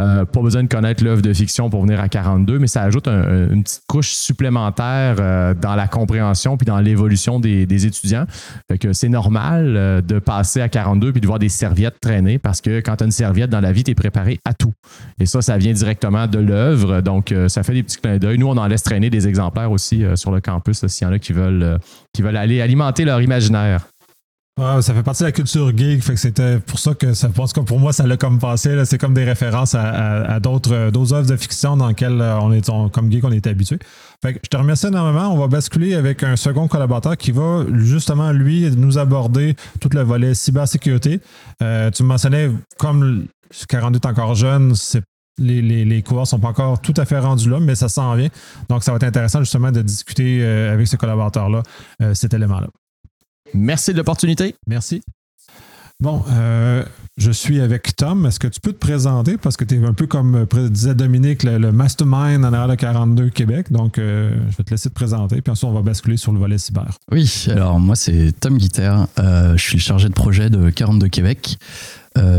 Euh, 0.00 0.24
pas 0.24 0.40
besoin 0.40 0.62
de 0.62 0.68
connaître 0.68 1.04
l'œuvre 1.04 1.22
de 1.22 1.32
fiction 1.32 1.70
pour 1.70 1.82
venir 1.82 2.00
à 2.00 2.08
42, 2.08 2.58
mais 2.58 2.66
ça 2.66 2.82
ajoute 2.82 3.08
une 3.08 3.62
petite 3.62 3.82
couche 3.86 4.10
supplémentaire 4.10 5.16
dans 5.54 5.74
la 5.74 5.86
compréhension 5.86 6.56
puis 6.56 6.66
dans 6.66 6.80
l'évolution 6.80 7.40
des, 7.40 7.86
étudiants. 7.86 8.24
Fait 8.70 8.78
que 8.78 8.92
c'est 8.92 9.08
normal 9.08 10.02
de 10.06 10.18
passer 10.18 10.60
à 10.60 10.68
42 10.68 11.12
puis 11.12 11.20
de 11.20 11.26
voir 11.26 11.38
des 11.38 11.48
serviettes 11.48 11.98
traîner 12.00 12.38
parce 12.38 12.60
que 12.60 12.80
quand 12.80 12.96
tu 12.96 13.04
as 13.04 13.06
une 13.06 13.12
serviette 13.12 13.50
dans 13.50 13.60
la 13.60 13.72
vie, 13.72 13.84
tu 13.84 13.94
préparé 13.98 14.38
à 14.44 14.54
tout. 14.54 14.72
Et 15.20 15.26
ça, 15.26 15.42
ça 15.42 15.58
vient 15.58 15.72
directement 15.72 16.26
de 16.26 16.38
l'œuvre. 16.38 17.00
Donc, 17.00 17.32
euh, 17.32 17.48
ça 17.48 17.62
fait 17.62 17.74
des 17.74 17.82
petits 17.82 17.98
clins 17.98 18.18
d'œil. 18.18 18.38
Nous, 18.38 18.46
on 18.46 18.56
en 18.56 18.66
laisse 18.66 18.82
traîner 18.82 19.10
des 19.10 19.28
exemplaires 19.28 19.70
aussi 19.70 20.04
euh, 20.04 20.16
sur 20.16 20.30
le 20.30 20.40
campus 20.40 20.86
s'il 20.86 21.06
y 21.06 21.10
en 21.10 21.12
a 21.12 21.18
qui 21.18 21.32
veulent, 21.32 21.62
euh, 21.62 22.36
aller 22.36 22.60
alimenter 22.60 23.04
leur 23.04 23.20
imaginaire 23.20 23.86
ça 24.80 24.92
fait 24.92 25.04
partie 25.04 25.22
de 25.22 25.28
la 25.28 25.32
culture 25.32 25.70
geek, 25.76 26.02
fait 26.02 26.14
que 26.14 26.18
c'était 26.18 26.58
pour 26.58 26.80
ça 26.80 26.92
que 26.92 27.14
ça 27.14 27.28
pense 27.28 27.52
comme 27.52 27.64
pour 27.64 27.78
moi 27.78 27.92
ça 27.92 28.08
l'a 28.08 28.16
comme 28.16 28.40
passé. 28.40 28.84
C'est 28.86 28.98
comme 28.98 29.14
des 29.14 29.22
références 29.22 29.76
à, 29.76 30.40
d'autres 30.40 30.72
œuvres 31.12 31.28
de 31.28 31.36
fiction 31.36 31.76
dans 31.76 31.86
lesquelles 31.86 32.20
on 32.20 32.52
est 32.52 32.68
comme 32.90 33.10
geek 33.10 33.22
on 33.22 33.30
est 33.30 33.46
habitué. 33.46 33.78
Fait 34.22 34.34
que 34.34 34.40
je 34.42 34.48
te 34.48 34.56
remercie 34.56 34.86
énormément. 34.88 35.32
On 35.32 35.38
va 35.38 35.46
basculer 35.46 35.94
avec 35.94 36.22
un 36.24 36.36
second 36.36 36.66
collaborateur 36.66 37.16
qui 37.16 37.30
va 37.30 37.64
justement 37.72 38.32
lui 38.32 38.68
nous 38.76 38.98
aborder 38.98 39.54
tout 39.80 39.90
le 39.92 40.02
volet 40.02 40.34
cybersécurité. 40.34 41.20
Euh, 41.62 41.90
tu 41.90 42.02
me 42.02 42.08
mentionnais 42.08 42.50
comme 42.78 43.26
42 43.68 43.98
est 43.98 44.06
encore 44.06 44.34
jeune, 44.34 44.74
les, 45.40 45.62
les, 45.62 45.84
les 45.84 46.02
coureurs 46.02 46.26
sont 46.26 46.40
pas 46.40 46.48
encore 46.48 46.80
tout 46.80 46.94
à 46.96 47.04
fait 47.04 47.18
rendus 47.20 47.48
là, 47.48 47.60
mais 47.60 47.76
ça 47.76 47.88
s'en 47.88 48.14
vient. 48.16 48.28
Donc, 48.68 48.82
ça 48.82 48.90
va 48.90 48.96
être 48.96 49.04
intéressant 49.04 49.38
justement 49.40 49.70
de 49.70 49.82
discuter 49.82 50.40
euh, 50.42 50.72
avec 50.74 50.88
ce 50.88 50.96
collaborateur-là 50.96 51.62
cet 52.14 52.34
élément-là. 52.34 52.66
Merci 53.54 53.92
de 53.92 53.98
l'opportunité. 53.98 54.56
Merci. 54.66 55.00
Bon, 56.00 56.22
euh, 56.30 56.84
je 57.16 57.32
suis 57.32 57.60
avec 57.60 57.96
Tom. 57.96 58.24
Est-ce 58.24 58.38
que 58.38 58.46
tu 58.46 58.60
peux 58.60 58.72
te 58.72 58.78
présenter? 58.78 59.36
Parce 59.36 59.56
que 59.56 59.64
tu 59.64 59.74
es 59.74 59.84
un 59.84 59.94
peu 59.94 60.06
comme 60.06 60.46
disait 60.70 60.94
Dominique, 60.94 61.42
le, 61.42 61.72
mastermind 61.72 62.44
en 62.44 62.52
arrière 62.52 62.68
de 62.68 62.76
42 62.76 63.30
Québec. 63.30 63.72
Donc, 63.72 63.98
euh, 63.98 64.30
je 64.48 64.56
vais 64.56 64.62
te 64.62 64.70
laisser 64.70 64.90
te 64.90 64.94
présenter. 64.94 65.42
Puis 65.42 65.50
ensuite, 65.50 65.68
on 65.68 65.72
va 65.72 65.82
basculer 65.82 66.16
sur 66.16 66.30
le 66.30 66.38
volet 66.38 66.56
cyber. 66.56 66.86
Oui, 67.10 67.46
alors 67.50 67.80
moi, 67.80 67.96
c'est 67.96 68.30
Tom 68.38 68.58
Guiter. 68.58 68.94
Euh, 69.18 69.56
je 69.56 69.62
suis 69.62 69.80
chargé 69.80 70.08
de 70.08 70.14
projet 70.14 70.50
de 70.50 70.70
42 70.70 71.08
Québec. 71.08 71.58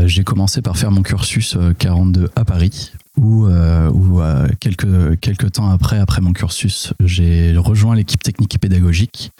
J'ai 0.04 0.24
commencé 0.24 0.60
par 0.60 0.76
faire 0.76 0.90
mon 0.90 1.02
cursus 1.02 1.56
42 1.78 2.28
à 2.36 2.44
Paris, 2.44 2.92
où, 3.16 3.46
où 3.46 4.20
quelques, 4.60 5.18
quelques 5.20 5.52
temps 5.52 5.70
après, 5.70 5.98
après 5.98 6.20
mon 6.20 6.34
cursus, 6.34 6.92
j'ai 7.02 7.56
rejoint 7.56 7.94
l'équipe 7.94 8.22
technique 8.22 8.54
et 8.54 8.58
pédagogique. 8.58 9.32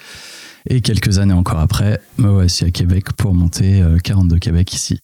Et 0.69 0.81
quelques 0.81 1.19
années 1.19 1.35
encore 1.35 1.59
après, 1.59 2.01
me 2.19 2.29
voici 2.29 2.65
à 2.65 2.71
Québec 2.71 3.13
pour 3.17 3.35
monter 3.35 3.83
42 4.05 4.37
euh, 4.37 4.39
Québec 4.39 4.73
ici. 4.73 5.01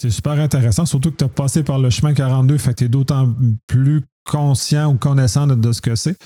C'est 0.00 0.10
super 0.10 0.32
intéressant, 0.32 0.86
surtout 0.86 1.10
que 1.10 1.16
tu 1.16 1.24
as 1.24 1.28
passé 1.28 1.64
par 1.64 1.78
le 1.78 1.90
chemin 1.90 2.14
42, 2.14 2.58
fait 2.58 2.70
que 2.70 2.74
tu 2.76 2.84
es 2.84 2.88
d'autant 2.88 3.34
plus 3.66 4.02
conscient 4.28 4.92
ou 4.92 4.94
connaissant 4.96 5.46
de, 5.46 5.72
ce 5.72 5.80
que 5.80 5.96
c'est. 5.96 6.16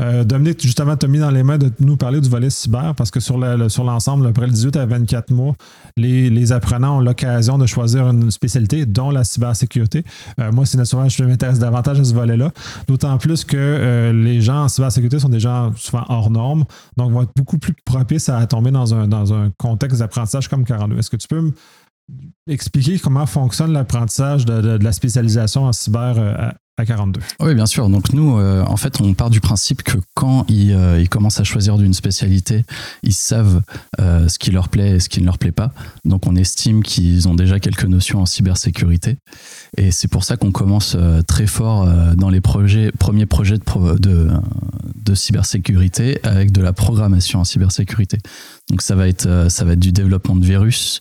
Euh, 0.00 0.24
Dominique, 0.24 0.60
justement, 0.60 0.96
tu 0.96 1.06
as 1.06 1.08
mis 1.08 1.20
dans 1.20 1.30
les 1.30 1.44
mains 1.44 1.58
de 1.58 1.70
nous 1.78 1.96
parler 1.96 2.20
du 2.20 2.28
volet 2.28 2.50
cyber 2.50 2.94
parce 2.96 3.10
que 3.10 3.20
sur 3.20 3.38
l'ensemble, 3.38 4.26
après 4.26 4.46
le 4.46 4.52
18 4.52 4.76
à 4.76 4.86
24 4.86 5.30
mois, 5.30 5.54
les, 5.96 6.52
apprenants 6.52 6.98
ont 6.98 7.00
l'occasion 7.00 7.56
de 7.56 7.66
choisir 7.66 8.08
une 8.08 8.30
spécialité, 8.30 8.84
dont 8.84 9.10
la 9.10 9.22
cybersécurité. 9.22 10.04
Euh, 10.40 10.50
moi, 10.50 10.66
c'est 10.66 10.76
naturellement, 10.76 11.08
je 11.08 11.22
m'intéresse 11.24 11.60
davantage 11.60 12.00
à 12.00 12.04
ce 12.04 12.12
volet-là, 12.12 12.50
d'autant 12.88 13.16
plus 13.16 13.44
que 13.44 13.56
euh, 13.56 14.12
les 14.12 14.40
gens 14.40 14.64
en 14.64 14.68
cybersécurité 14.68 15.20
sont 15.20 15.28
des 15.28 15.40
gens 15.40 15.72
souvent 15.76 16.04
hors 16.08 16.30
normes, 16.30 16.64
donc 16.96 17.12
vont 17.12 17.22
être 17.22 17.32
beaucoup 17.36 17.58
plus 17.58 17.74
propices 17.84 18.28
à 18.28 18.44
tomber 18.46 18.72
dans 18.72 18.92
un, 18.92 19.06
dans 19.06 19.32
un 19.32 19.50
contexte 19.56 20.00
d'apprentissage 20.00 20.48
comme 20.48 20.64
42. 20.64 20.98
Est-ce 20.98 21.10
que 21.10 21.16
tu 21.16 21.28
peux 21.28 21.52
expliquer 22.48 22.98
comment 22.98 23.26
fonctionne 23.26 23.72
l'apprentissage 23.72 24.44
de, 24.44 24.78
la 24.82 24.92
spécialisation 24.92 25.64
en 25.64 25.72
cyber 25.72 26.54
à 26.78 26.86
42. 26.86 27.20
Oui, 27.40 27.54
bien 27.54 27.66
sûr. 27.66 27.88
Donc 27.90 28.14
nous, 28.14 28.38
euh, 28.38 28.64
en 28.66 28.78
fait, 28.78 29.00
on 29.02 29.12
part 29.12 29.28
du 29.28 29.40
principe 29.40 29.82
que 29.82 29.98
quand 30.14 30.46
euh, 30.50 30.98
ils, 30.98 31.08
commencent 31.08 31.38
à 31.38 31.44
choisir 31.44 31.76
d'une 31.76 31.92
spécialité, 31.92 32.64
ils 33.02 33.12
savent 33.12 33.60
euh, 34.00 34.26
ce 34.28 34.38
qui 34.38 34.50
leur 34.50 34.70
plaît 34.70 34.92
et 34.92 35.00
ce 35.00 35.10
qui 35.10 35.20
ne 35.20 35.26
leur 35.26 35.36
plaît 35.36 35.52
pas. 35.52 35.72
Donc 36.06 36.26
on 36.26 36.34
estime 36.34 36.82
qu'ils 36.82 37.28
ont 37.28 37.34
déjà 37.34 37.60
quelques 37.60 37.84
notions 37.84 38.22
en 38.22 38.26
cybersécurité. 38.26 39.18
Et 39.76 39.90
c'est 39.90 40.08
pour 40.08 40.24
ça 40.24 40.38
qu'on 40.38 40.50
commence 40.50 40.96
très 41.26 41.46
fort 41.46 41.86
dans 42.16 42.30
les 42.30 42.40
premiers 42.40 43.26
projets 43.26 43.58
de, 43.58 43.98
de, 43.98 44.30
de, 44.96 45.14
cybersécurité 45.14 46.20
avec 46.22 46.52
de 46.52 46.62
la 46.62 46.72
programmation 46.72 47.40
en 47.40 47.44
cybersécurité. 47.44 48.18
Donc 48.70 48.82
ça 48.82 48.94
va 48.94 49.08
être, 49.08 49.46
ça 49.50 49.64
va 49.64 49.72
être 49.72 49.80
du 49.80 49.92
développement 49.92 50.36
de 50.36 50.44
virus, 50.44 51.00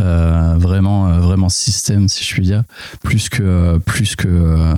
euh, 0.00 0.54
vraiment 0.56 1.08
euh, 1.08 1.20
vraiment 1.20 1.50
système 1.50 2.08
si 2.08 2.24
je 2.24 2.32
puis 2.32 2.42
dire 2.44 2.64
plus 3.02 3.28
que 3.28 3.76
plus 3.78 4.16
que 4.16 4.26
euh, 4.26 4.74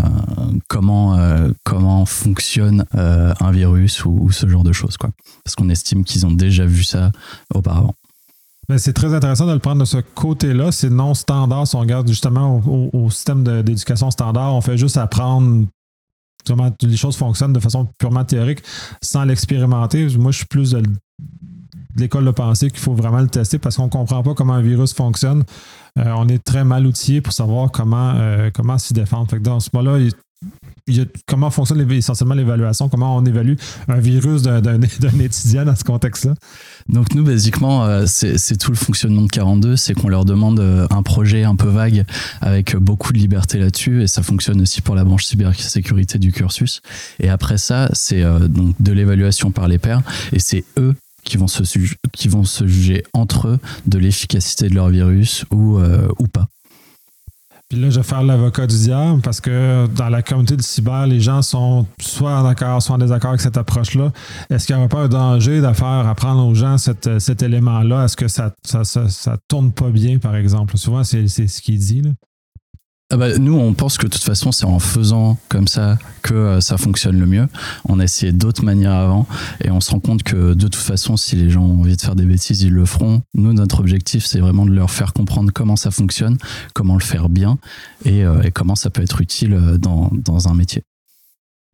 comment 0.67 1.17
comment 1.63 2.05
fonctionne 2.05 2.85
un 2.93 3.51
virus 3.53 4.05
ou, 4.05 4.33
ce 4.33 4.49
genre 4.49 4.65
de 4.65 4.73
choses 4.73 4.97
quoi 4.97 5.11
parce 5.45 5.55
qu'on 5.55 5.69
estime 5.69 6.03
qu'ils 6.03 6.27
ont 6.27 6.33
déjà 6.33 6.67
vu 6.67 6.83
ça 6.83 7.13
auparavant 7.55 7.95
ben, 8.69 8.79
c'est 8.79 8.93
très 8.93 9.15
intéressant 9.15 9.47
de 9.47 9.53
le 9.53 9.59
prendre 9.59 9.81
de 9.81 9.85
ce 9.85 9.99
côté-là. 9.99 10.73
C'est 10.73 10.89
non 10.89 11.13
standard. 11.13 11.67
Si 11.67 11.77
on 11.77 11.81
regarde 11.81 12.09
justement 12.09 12.63
au, 12.95 13.11
système 13.11 13.45
d'éducation 13.45 14.11
standard, 14.11 14.55
on 14.55 14.63
fait 14.63 14.79
juste 14.79 14.97
apprendre 14.97 15.67
comment 16.47 16.75
les 16.81 16.97
choses 16.97 17.15
fonctionnent 17.15 17.53
de 17.53 17.61
façon 17.61 17.87
purement 17.99 18.25
théorique 18.25 18.63
sans 19.03 19.25
l'expérimenter. 19.25 20.09
Moi, 20.17 20.33
je 20.33 20.39
suis 20.39 20.47
plus 20.47 20.71
de, 20.71 20.83
l'école 21.97 22.25
de 22.25 22.31
pensée 22.31 22.71
qu'il 22.71 22.81
faut 22.81 22.95
vraiment 22.95 23.21
le 23.21 23.29
tester 23.29 23.59
parce 23.59 23.77
qu'on 23.77 23.85
ne 23.85 23.91
comprend 23.91 24.23
pas 24.23 24.35
comment 24.35 24.55
un 24.55 24.63
virus 24.63 24.93
fonctionne. 24.95 25.45
Euh, 25.99 26.13
on 26.17 26.29
est 26.29 26.43
très 26.43 26.65
mal 26.65 26.87
outillé 26.87 27.21
pour 27.21 27.33
savoir 27.33 27.71
comment, 27.71 28.15
euh, 28.17 28.51
comment 28.53 28.79
s'y 28.79 28.95
défendre. 28.95 29.31
Fait 29.31 29.39
dans 29.39 29.61
ce 29.61 29.71
moment-là, 29.73 30.09
comment 31.27 31.51
fonctionne 31.51 31.89
essentiellement 31.93 32.35
l'évaluation, 32.35 32.89
comment 32.89 33.17
on 33.17 33.25
évalue 33.25 33.55
un 33.87 34.01
virus 34.01 34.43
d'un 34.43 34.81
étudiant 35.21 35.65
dans 35.65 35.77
ce 35.77 35.85
contexte-là? 35.85 36.35
Donc 36.89 37.15
nous, 37.15 37.23
basiquement, 37.23 37.85
euh, 37.85 38.05
c'est 38.07 38.57
tout 38.59 38.73
le 38.73 38.77
fonctionnement 38.77 39.23
de 39.23 39.31
42, 39.31 39.77
c'est 39.77 39.95
qu'on 39.95 40.09
leur 40.09 40.25
demande 40.25 40.59
un 40.91 41.03
projet 41.03 41.45
un 41.45 41.55
peu 41.55 41.69
vague 41.69 42.05
avec 42.41 42.75
beaucoup 42.77 43.13
de 43.13 43.19
liberté 43.19 43.59
là-dessus, 43.59 44.03
et 44.03 44.07
ça 44.09 44.25
fonctionne 44.25 44.61
aussi 44.61 44.83
pour 44.83 44.97
la 44.97 45.05
branche 45.05 45.27
cybersécurité 45.27 46.19
du 46.19 46.33
cursus. 46.33 46.83
Et 47.21 47.29
après 47.29 47.57
ça, 47.57 47.89
c'est 47.93 48.23
donc 48.49 48.75
de 48.81 48.93
l'évaluation 48.93 49.53
par 49.53 49.69
les 49.69 49.79
pairs, 49.79 50.03
et 50.33 50.41
c'est 50.41 50.65
eux 50.77 50.95
qui 51.25 51.37
vont 51.37 51.49
se, 51.49 51.63
qui 52.13 52.31
juger 52.67 53.05
entre 53.13 53.49
eux 53.49 53.59
de 53.87 53.99
l'efficacité 53.99 54.69
de 54.69 54.75
leur 54.75 54.89
virus 54.89 55.45
ou, 55.51 55.79
euh, 55.79 56.09
ou 56.19 56.27
pas. 56.27 56.47
Puis 57.71 57.81
là, 57.81 57.89
je 57.89 57.97
vais 57.97 58.05
faire 58.05 58.23
l'avocat 58.23 58.67
du 58.67 58.77
diable 58.77 59.23
parce 59.23 59.41
que 59.41 59.87
dans 59.87 60.11
la 60.11 60.23
communauté 60.23 60.57
de 60.57 60.63
cyber, 60.63 61.07
les 61.07 61.21
gens 61.21 61.41
sont 61.41 61.87
soit 61.99 62.39
en 62.39 62.47
accord, 62.47 62.83
soit 62.83 62.97
en 62.97 62.99
désaccord 62.99 63.31
avec 63.31 63.41
cette 63.41 63.57
approche-là. 63.57 64.13
Est-ce 64.51 64.67
qu'il 64.67 64.77
n'y 64.77 64.81
aurait 64.81 64.89
pas 64.89 65.01
un 65.01 65.09
danger 65.09 65.61
de 65.61 65.73
faire 65.73 66.07
apprendre 66.07 66.47
aux 66.47 66.55
gens 66.55 66.77
cet 66.77 67.43
élément-là? 67.43 68.05
Est-ce 68.05 68.17
que 68.17 68.29
ça 68.29 68.53
ça, 68.65 68.85
ça, 68.85 69.37
tourne 69.49 69.73
pas 69.73 69.91
bien, 69.91 70.19
par 70.19 70.37
exemple? 70.37 70.77
Souvent, 70.77 71.05
c'est 71.05 71.27
ce 71.27 71.63
qu'il 71.63 71.79
dit. 71.79 72.03
Là. 72.03 72.11
Ah 73.11 73.19
bah, 73.19 73.39
nous, 73.39 73.55
on 73.55 73.75
pense 73.75 73.99
que 73.99 74.07
de 74.07 74.11
toute 74.11 74.23
façon, 74.23 74.51
c'est 74.51 74.65
en 74.65 74.79
faisant 74.79 75.39
comme 75.51 75.69
ça 75.69 75.99
que 76.23 76.35
euh, 76.35 76.61
ça 76.61 76.79
fonctionne 76.79 77.21
le 77.21 77.27
mieux. 77.27 77.47
On 77.85 78.01
a 78.01 78.05
essayé 78.05 78.33
d'autres 78.33 78.65
manières 78.65 78.95
avant 78.95 79.27
et 79.63 79.71
on 79.71 79.81
se 79.81 79.91
rend 79.91 80.01
compte 80.01 80.23
que 80.23 80.55
de 80.55 80.63
toute 80.63 80.75
façon, 80.77 81.19
si 81.19 81.37
les 81.37 81.51
gens 81.51 81.63
ont 81.63 81.81
envie 81.81 81.97
de 81.97 82.01
faire 82.01 82.17
des 82.17 82.25
bêtises, 82.25 82.63
ils 82.63 82.73
le 82.73 82.87
feront. 82.87 83.23
Nous, 83.35 83.53
notre 83.53 83.81
objectif, 83.81 84.25
c'est 84.25 84.41
vraiment 84.41 84.65
de 84.65 84.73
leur 84.73 84.91
faire 84.91 85.13
comprendre 85.13 85.53
comment 85.53 85.77
ça 85.77 85.91
fonctionne, 85.91 86.39
comment 86.73 86.95
le 86.95 87.03
faire 87.03 87.29
bien 87.29 87.59
et, 88.07 88.25
euh, 88.25 88.43
comment 88.55 88.75
ça 88.75 88.89
peut 88.89 89.03
être 89.03 89.21
utile 89.21 89.53
euh, 89.53 89.77
dans 89.77 90.49
un 90.49 90.55
métier. 90.55 90.83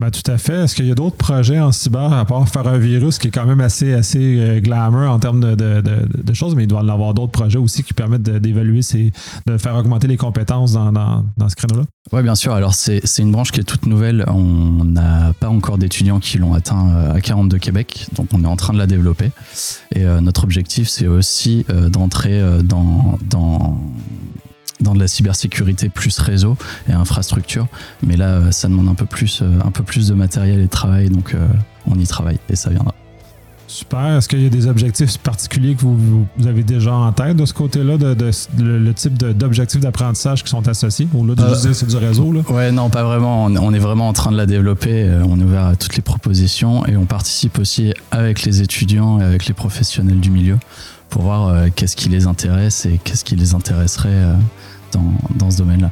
Ben, 0.01 0.09
tout 0.09 0.31
à 0.31 0.39
fait. 0.39 0.63
Est-ce 0.63 0.73
qu'il 0.73 0.87
y 0.87 0.91
a 0.91 0.95
d'autres 0.95 1.15
projets 1.15 1.59
en 1.59 1.71
cyber 1.71 2.11
à 2.11 2.25
part 2.25 2.49
faire 2.49 2.67
un 2.67 2.79
virus 2.79 3.19
qui 3.19 3.27
est 3.27 3.31
quand 3.31 3.45
même 3.45 3.61
assez, 3.61 3.93
assez 3.93 4.39
euh, 4.39 4.59
glamour 4.59 5.11
en 5.11 5.19
termes 5.19 5.39
de, 5.39 5.53
de, 5.53 5.79
de, 5.79 6.33
choses, 6.33 6.55
mais 6.55 6.63
il 6.63 6.67
doit 6.67 6.81
y 6.81 6.89
avoir 6.89 7.13
d'autres 7.13 7.31
projets 7.31 7.59
aussi 7.59 7.83
qui 7.83 7.93
permettent 7.93 8.23
d'évaluer, 8.23 8.79
de 9.45 9.57
faire 9.59 9.75
augmenter 9.75 10.07
les 10.07 10.17
compétences 10.17 10.73
dans, 10.73 10.91
dans, 10.91 11.23
dans 11.37 11.49
ce 11.49 11.55
créneau-là? 11.55 11.83
Oui, 12.13 12.23
bien 12.23 12.33
sûr. 12.33 12.51
Alors, 12.53 12.73
c'est 12.73 13.03
une 13.19 13.31
branche 13.31 13.51
qui 13.51 13.59
est 13.59 13.63
toute 13.63 13.85
nouvelle. 13.85 14.25
On 14.27 14.83
n'a 14.85 15.33
pas 15.39 15.49
encore 15.49 15.77
d'étudiants 15.77 16.19
qui 16.19 16.39
l'ont 16.39 16.55
atteint 16.55 16.89
euh, 16.89 17.13
à 17.13 17.21
42 17.21 17.59
Québec, 17.59 18.07
donc 18.15 18.29
on 18.33 18.43
est 18.43 18.47
en 18.47 18.55
train 18.55 18.73
de 18.73 18.79
la 18.79 18.87
développer. 18.87 19.29
Et 19.93 20.03
euh, 20.03 20.19
notre 20.19 20.45
objectif, 20.45 20.89
c'est 20.89 21.05
aussi 21.05 21.63
d'entrer 21.91 22.41
dans, 22.63 23.19
dans 23.29 23.79
dans 24.81 24.93
de 24.93 24.99
la 24.99 25.07
cybersécurité 25.07 25.89
plus 25.89 26.17
réseau 26.19 26.57
et 26.89 26.93
infrastructure. 26.93 27.67
Mais 28.03 28.17
là, 28.17 28.29
euh, 28.29 28.51
ça 28.51 28.67
demande 28.67 28.89
un 28.89 28.95
peu 28.95 29.05
plus, 29.05 29.41
euh, 29.41 29.59
un 29.65 29.71
peu 29.71 29.83
plus 29.83 30.07
de 30.07 30.13
matériel 30.13 30.59
et 30.59 30.65
de 30.65 30.69
travail, 30.69 31.09
donc 31.09 31.33
euh, 31.33 31.47
on 31.87 31.95
y 31.95 32.07
travaille 32.07 32.39
et 32.49 32.55
ça 32.55 32.69
viendra. 32.69 32.93
Super. 33.67 34.17
Est-ce 34.17 34.27
qu'il 34.27 34.43
y 34.43 34.45
a 34.45 34.49
des 34.49 34.67
objectifs 34.67 35.17
particuliers 35.19 35.75
que 35.75 35.83
vous, 35.83 36.27
avez 36.45 36.61
déjà 36.61 36.93
en 36.93 37.13
tête 37.13 37.37
de 37.37 37.45
ce 37.45 37.53
côté-là, 37.53 37.97
de, 37.97 38.13
le, 38.59 38.93
type 38.93 39.17
d'objectifs 39.17 39.79
d'apprentissage 39.79 40.43
qui 40.43 40.49
sont 40.49 40.67
associés? 40.67 41.07
Ou 41.13 41.25
là, 41.25 41.35
de 41.35 41.55
c'est 41.55 41.87
du 41.87 41.95
réseau? 41.95 42.33
Là? 42.33 42.41
Ouais, 42.49 42.73
non, 42.73 42.89
pas 42.89 43.03
vraiment. 43.03 43.45
On, 43.45 43.73
est 43.73 43.79
vraiment 43.79 44.09
en 44.09 44.13
train 44.13 44.29
de 44.33 44.35
la 44.35 44.45
développer. 44.45 45.09
On 45.25 45.39
est 45.39 45.43
ouvert 45.43 45.67
à 45.67 45.75
toutes 45.77 45.95
les 45.95 46.01
propositions 46.01 46.85
et 46.85 46.97
on 46.97 47.05
participe 47.05 47.59
aussi 47.59 47.93
avec 48.11 48.43
les 48.43 48.61
étudiants 48.61 49.21
et 49.21 49.23
avec 49.23 49.45
les 49.45 49.53
professionnels 49.53 50.19
du 50.19 50.31
milieu 50.31 50.57
pour 51.09 51.21
voir 51.21 51.67
qu'est-ce 51.73 51.95
qui 51.95 52.09
les 52.09 52.27
intéresse 52.27 52.85
et 52.85 52.99
qu'est-ce 53.01 53.23
qui 53.23 53.37
les 53.37 53.55
intéresserait 53.55 54.35
dans, 54.91 55.51
ce 55.51 55.57
domaine-là. 55.57 55.91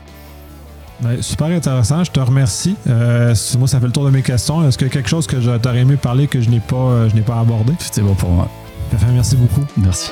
Super 1.21 1.47
intéressant, 1.47 2.03
je 2.03 2.12
te 2.12 2.19
remercie. 2.19 2.75
Euh, 2.88 3.33
moi, 3.57 3.67
ça 3.67 3.79
fait 3.79 3.85
le 3.85 3.91
tour 3.91 4.05
de 4.05 4.09
mes 4.09 4.21
questions. 4.21 4.67
Est-ce 4.67 4.77
qu'il 4.77 4.88
y 4.88 4.89
a 4.89 4.93
quelque 4.93 5.09
chose 5.09 5.27
que 5.27 5.39
j'aurais 5.39 5.77
aimé 5.77 5.95
parler 5.95 6.27
que 6.27 6.41
je 6.41 6.49
n'ai 6.49 6.59
pas, 6.59 6.75
euh, 6.75 7.09
je 7.09 7.15
n'ai 7.15 7.21
pas 7.21 7.39
abordé? 7.39 7.73
C'était 7.79 8.01
bon 8.01 8.15
pour 8.15 8.29
moi. 8.29 8.49
Merci 9.13 9.35
beaucoup. 9.38 9.65
Merci. 9.77 10.12